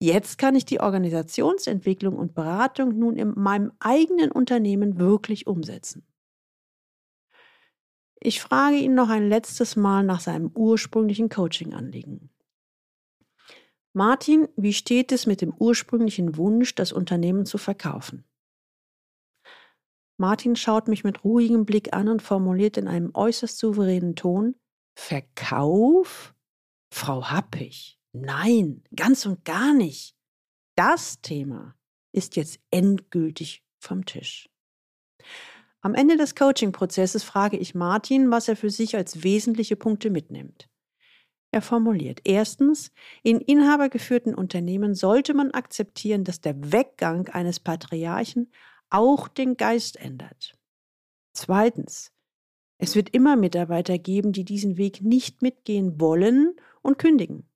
Jetzt 0.00 0.36
kann 0.36 0.54
ich 0.54 0.64
die 0.64 0.80
Organisationsentwicklung 0.80 2.16
und 2.16 2.34
Beratung 2.34 2.98
nun 2.98 3.16
in 3.16 3.32
meinem 3.36 3.72
eigenen 3.78 4.30
Unternehmen 4.30 4.98
wirklich 4.98 5.46
umsetzen. 5.46 6.06
Ich 8.20 8.40
frage 8.40 8.76
ihn 8.76 8.94
noch 8.94 9.08
ein 9.08 9.28
letztes 9.28 9.76
Mal 9.76 10.02
nach 10.02 10.20
seinem 10.20 10.50
ursprünglichen 10.54 11.28
Coaching-Anliegen. 11.28 12.30
Martin, 13.96 14.48
wie 14.56 14.72
steht 14.72 15.12
es 15.12 15.24
mit 15.24 15.40
dem 15.40 15.54
ursprünglichen 15.54 16.36
Wunsch, 16.36 16.74
das 16.74 16.92
Unternehmen 16.92 17.46
zu 17.46 17.58
verkaufen? 17.58 18.24
Martin 20.18 20.56
schaut 20.56 20.88
mich 20.88 21.04
mit 21.04 21.24
ruhigem 21.24 21.64
Blick 21.64 21.92
an 21.92 22.08
und 22.08 22.20
formuliert 22.20 22.76
in 22.76 22.88
einem 22.88 23.12
äußerst 23.14 23.56
souveränen 23.56 24.16
Ton 24.16 24.56
Verkauf? 24.96 26.34
Frau 26.92 27.24
Happig, 27.24 27.98
nein, 28.12 28.82
ganz 28.94 29.26
und 29.26 29.44
gar 29.44 29.74
nicht. 29.74 30.16
Das 30.76 31.20
Thema 31.20 31.76
ist 32.12 32.36
jetzt 32.36 32.60
endgültig 32.70 33.64
vom 33.80 34.06
Tisch. 34.06 34.48
Am 35.82 35.94
Ende 35.94 36.16
des 36.16 36.34
Coaching-Prozesses 36.34 37.22
frage 37.22 37.58
ich 37.58 37.74
Martin, 37.74 38.30
was 38.30 38.48
er 38.48 38.56
für 38.56 38.70
sich 38.70 38.96
als 38.96 39.22
wesentliche 39.22 39.76
Punkte 39.76 40.10
mitnimmt. 40.10 40.68
Er 41.54 41.62
formuliert 41.62 42.22
erstens, 42.24 42.90
in 43.22 43.40
inhabergeführten 43.40 44.34
Unternehmen 44.34 44.96
sollte 44.96 45.34
man 45.34 45.52
akzeptieren, 45.52 46.24
dass 46.24 46.40
der 46.40 46.72
Weggang 46.72 47.28
eines 47.28 47.60
Patriarchen 47.60 48.50
auch 48.90 49.28
den 49.28 49.56
Geist 49.56 49.94
ändert. 49.94 50.58
Zweitens, 51.32 52.10
es 52.78 52.96
wird 52.96 53.10
immer 53.10 53.36
Mitarbeiter 53.36 53.98
geben, 53.98 54.32
die 54.32 54.44
diesen 54.44 54.78
Weg 54.78 55.02
nicht 55.02 55.42
mitgehen 55.42 56.00
wollen 56.00 56.56
und 56.82 56.98
kündigen. 56.98 57.48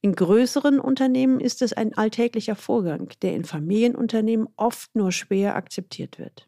In 0.00 0.16
größeren 0.16 0.80
Unternehmen 0.80 1.38
ist 1.38 1.62
es 1.62 1.72
ein 1.72 1.96
alltäglicher 1.96 2.56
Vorgang, 2.56 3.08
der 3.22 3.36
in 3.36 3.44
Familienunternehmen 3.44 4.48
oft 4.56 4.96
nur 4.96 5.12
schwer 5.12 5.54
akzeptiert 5.54 6.18
wird. 6.18 6.47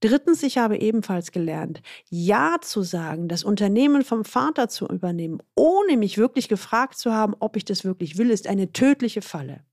Drittens, 0.00 0.44
ich 0.44 0.58
habe 0.58 0.78
ebenfalls 0.78 1.32
gelernt, 1.32 1.82
Ja 2.08 2.58
zu 2.60 2.82
sagen, 2.82 3.28
das 3.28 3.42
Unternehmen 3.42 4.04
vom 4.04 4.24
Vater 4.24 4.68
zu 4.68 4.86
übernehmen, 4.86 5.42
ohne 5.56 5.96
mich 5.96 6.18
wirklich 6.18 6.48
gefragt 6.48 6.98
zu 6.98 7.12
haben, 7.12 7.34
ob 7.40 7.56
ich 7.56 7.64
das 7.64 7.84
wirklich 7.84 8.16
will, 8.16 8.30
ist 8.30 8.46
eine 8.46 8.72
tödliche 8.72 9.22
Falle. 9.22 9.64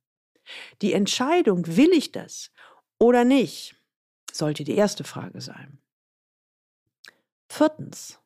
Die 0.81 0.93
Entscheidung, 0.93 1.65
will 1.67 1.91
ich 1.91 2.11
das 2.11 2.51
oder 2.97 3.23
nicht, 3.23 3.75
sollte 4.31 4.63
die 4.63 4.75
erste 4.75 5.03
Frage 5.03 5.41
sein. 5.41 5.77
Viertens, 7.47 8.19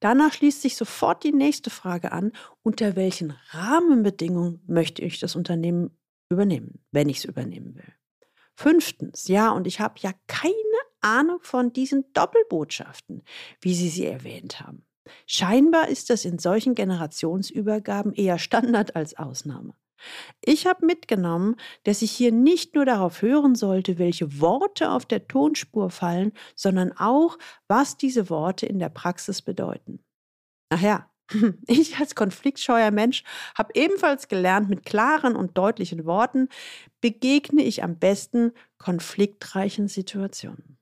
danach 0.00 0.32
schließt 0.32 0.62
sich 0.62 0.76
sofort 0.76 1.24
die 1.24 1.32
nächste 1.32 1.70
Frage 1.70 2.12
an, 2.12 2.32
unter 2.62 2.94
welchen 2.94 3.32
Rahmenbedingungen 3.50 4.62
möchte 4.66 5.02
ich 5.02 5.18
das 5.18 5.34
Unternehmen 5.34 5.90
übernehmen, 6.30 6.84
wenn 6.92 7.08
ich 7.08 7.18
es 7.18 7.24
übernehmen 7.24 7.74
will. 7.74 7.95
Fünftens, 8.56 9.28
ja, 9.28 9.50
und 9.50 9.66
ich 9.66 9.80
habe 9.80 9.94
ja 9.98 10.12
keine 10.26 10.52
Ahnung 11.00 11.38
von 11.42 11.72
diesen 11.72 12.12
Doppelbotschaften, 12.12 13.22
wie 13.60 13.74
Sie 13.74 13.88
sie 13.88 14.06
erwähnt 14.06 14.60
haben. 14.60 14.86
Scheinbar 15.26 15.88
ist 15.88 16.10
das 16.10 16.24
in 16.24 16.38
solchen 16.38 16.74
Generationsübergaben 16.74 18.12
eher 18.14 18.38
Standard 18.38 18.96
als 18.96 19.16
Ausnahme. 19.16 19.74
Ich 20.40 20.66
habe 20.66 20.84
mitgenommen, 20.84 21.56
dass 21.84 22.02
ich 22.02 22.12
hier 22.12 22.32
nicht 22.32 22.74
nur 22.74 22.84
darauf 22.84 23.22
hören 23.22 23.54
sollte, 23.54 23.98
welche 23.98 24.40
Worte 24.40 24.90
auf 24.90 25.06
der 25.06 25.26
Tonspur 25.26 25.90
fallen, 25.90 26.32
sondern 26.54 26.92
auch, 26.92 27.38
was 27.68 27.96
diese 27.96 28.28
Worte 28.28 28.66
in 28.66 28.78
der 28.78 28.90
Praxis 28.90 29.42
bedeuten. 29.42 30.00
Ach 30.70 30.80
ja, 30.80 31.10
ich 31.66 31.98
als 31.98 32.14
konfliktscheuer 32.14 32.90
Mensch 32.90 33.24
habe 33.56 33.72
ebenfalls 33.74 34.28
gelernt, 34.28 34.68
mit 34.68 34.84
klaren 34.84 35.36
und 35.36 35.58
deutlichen 35.58 36.04
Worten 36.04 36.48
begegne 37.00 37.62
ich 37.62 37.82
am 37.82 37.98
besten 37.98 38.52
konfliktreichen 38.78 39.88
Situationen. 39.88 40.76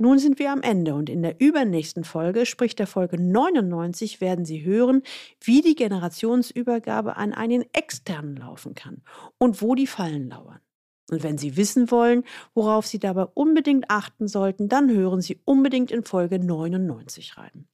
Nun 0.00 0.20
sind 0.20 0.38
wir 0.38 0.52
am 0.52 0.62
Ende 0.62 0.94
und 0.94 1.10
in 1.10 1.22
der 1.22 1.40
übernächsten 1.40 2.04
Folge, 2.04 2.46
sprich 2.46 2.76
der 2.76 2.86
Folge 2.86 3.20
99, 3.20 4.20
werden 4.20 4.44
Sie 4.44 4.64
hören, 4.64 5.02
wie 5.40 5.60
die 5.60 5.74
Generationsübergabe 5.74 7.16
an 7.16 7.32
einen 7.32 7.64
externen 7.72 8.36
laufen 8.36 8.74
kann 8.74 9.02
und 9.38 9.60
wo 9.60 9.74
die 9.74 9.88
Fallen 9.88 10.28
lauern. 10.28 10.60
Und 11.10 11.24
wenn 11.24 11.36
Sie 11.36 11.56
wissen 11.56 11.90
wollen, 11.90 12.22
worauf 12.54 12.86
Sie 12.86 13.00
dabei 13.00 13.24
unbedingt 13.24 13.90
achten 13.90 14.28
sollten, 14.28 14.68
dann 14.68 14.88
hören 14.88 15.20
Sie 15.20 15.40
unbedingt 15.44 15.90
in 15.90 16.04
Folge 16.04 16.38
99 16.38 17.36
rein. 17.36 17.66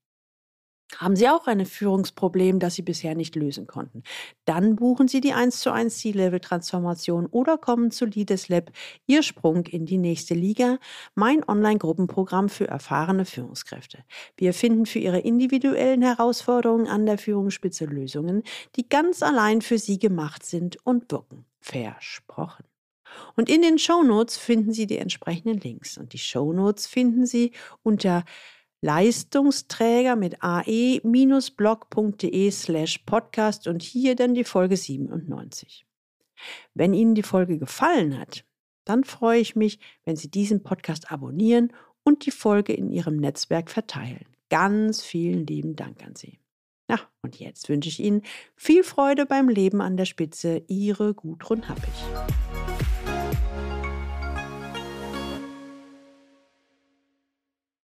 Haben 0.97 1.17
Sie 1.17 1.29
auch 1.29 1.47
ein 1.47 1.65
Führungsproblem, 1.67 2.59
das 2.61 2.75
Sie 2.75 2.83
bisher 2.83 3.15
nicht 3.15 3.35
lösen 3.37 3.67
konnten? 3.67 4.03
Dann 4.45 4.77
buchen 4.77 5.09
Sie 5.09 5.21
die 5.21 5.33
1 5.33 5.61
zu 5.61 5.73
1 5.73 5.99
C-Level-Transformation 5.99 7.27
oder 7.27 7.59
kommen 7.59 7.91
zu 7.91 8.05
Leaders 8.05 8.49
Lab, 8.49 8.71
Ihr 9.07 9.23
Sprung 9.23 9.67
in 9.67 9.87
die 9.87 9.99
nächste 9.99 10.35
Liga, 10.35 10.79
mein 11.15 11.47
Online-Gruppenprogramm 11.47 12.49
für 12.49 12.69
erfahrene 12.69 13.25
Führungskräfte. 13.25 14.05
Wir 14.37 14.55
finden 14.55 14.87
für 14.87 14.99
Ihre 14.99 15.21
individuellen 15.21 16.03
Herausforderungen 16.03 16.87
an 16.87 17.07
der 17.07 17.19
Führungsspitze 17.19 17.87
Lösungen, 17.87 18.43
die 18.77 18.89
ganz 18.89 19.23
allein 19.23 19.63
für 19.63 19.79
Sie 19.79 19.99
gemacht 19.99 20.45
sind 20.45 20.77
und 20.85 21.11
wirken. 21.11 21.45
Versprochen. 21.61 22.65
Und 23.37 23.49
in 23.49 23.63
den 23.63 23.79
Shownotes 23.79 24.37
finden 24.37 24.73
Sie 24.73 24.87
die 24.87 24.99
entsprechenden 24.99 25.59
Links. 25.59 25.99
Und 25.99 26.13
die 26.13 26.19
Shownotes 26.19 26.87
finden 26.87 27.27
Sie 27.27 27.53
unter 27.83 28.25
Leistungsträger 28.85 30.15
mit 30.15 30.43
ae-blog.de 30.43 31.01
slash 32.51 32.99
podcast 32.99 33.67
und 33.67 33.83
hier 33.83 34.15
dann 34.15 34.35
die 34.35 34.45
Folge 34.45 34.77
97. 34.77 35.87
Wenn 36.75 36.93
Ihnen 36.93 37.15
die 37.15 37.23
Folge 37.23 37.57
gefallen 37.59 38.19
hat, 38.19 38.45
dann 38.85 39.05
freue 39.05 39.41
ich 39.41 39.57
mich, 39.57 39.79
wenn 40.05 40.17
Sie 40.17 40.31
diesen 40.31 40.63
Podcast 40.63 41.11
abonnieren 41.11 41.73
und 42.03 42.27
die 42.27 42.31
Folge 42.31 42.75
in 42.75 42.91
Ihrem 42.91 43.17
Netzwerk 43.17 43.71
verteilen. 43.71 44.27
Ganz 44.51 45.01
vielen 45.01 45.47
lieben 45.47 45.77
Dank 45.77 46.05
an 46.05 46.15
Sie. 46.15 46.39
Ja, 46.91 47.01
und 47.23 47.41
jetzt 47.41 47.71
wünsche 47.71 47.89
ich 47.89 48.01
Ihnen 48.01 48.21
viel 48.55 48.85
Freude 48.85 49.25
beim 49.25 49.49
Leben 49.49 49.81
an 49.81 49.97
der 49.97 50.05
Spitze. 50.05 50.63
Ihre 50.69 51.15
Gudrun 51.15 51.71
Happig. 51.71 51.95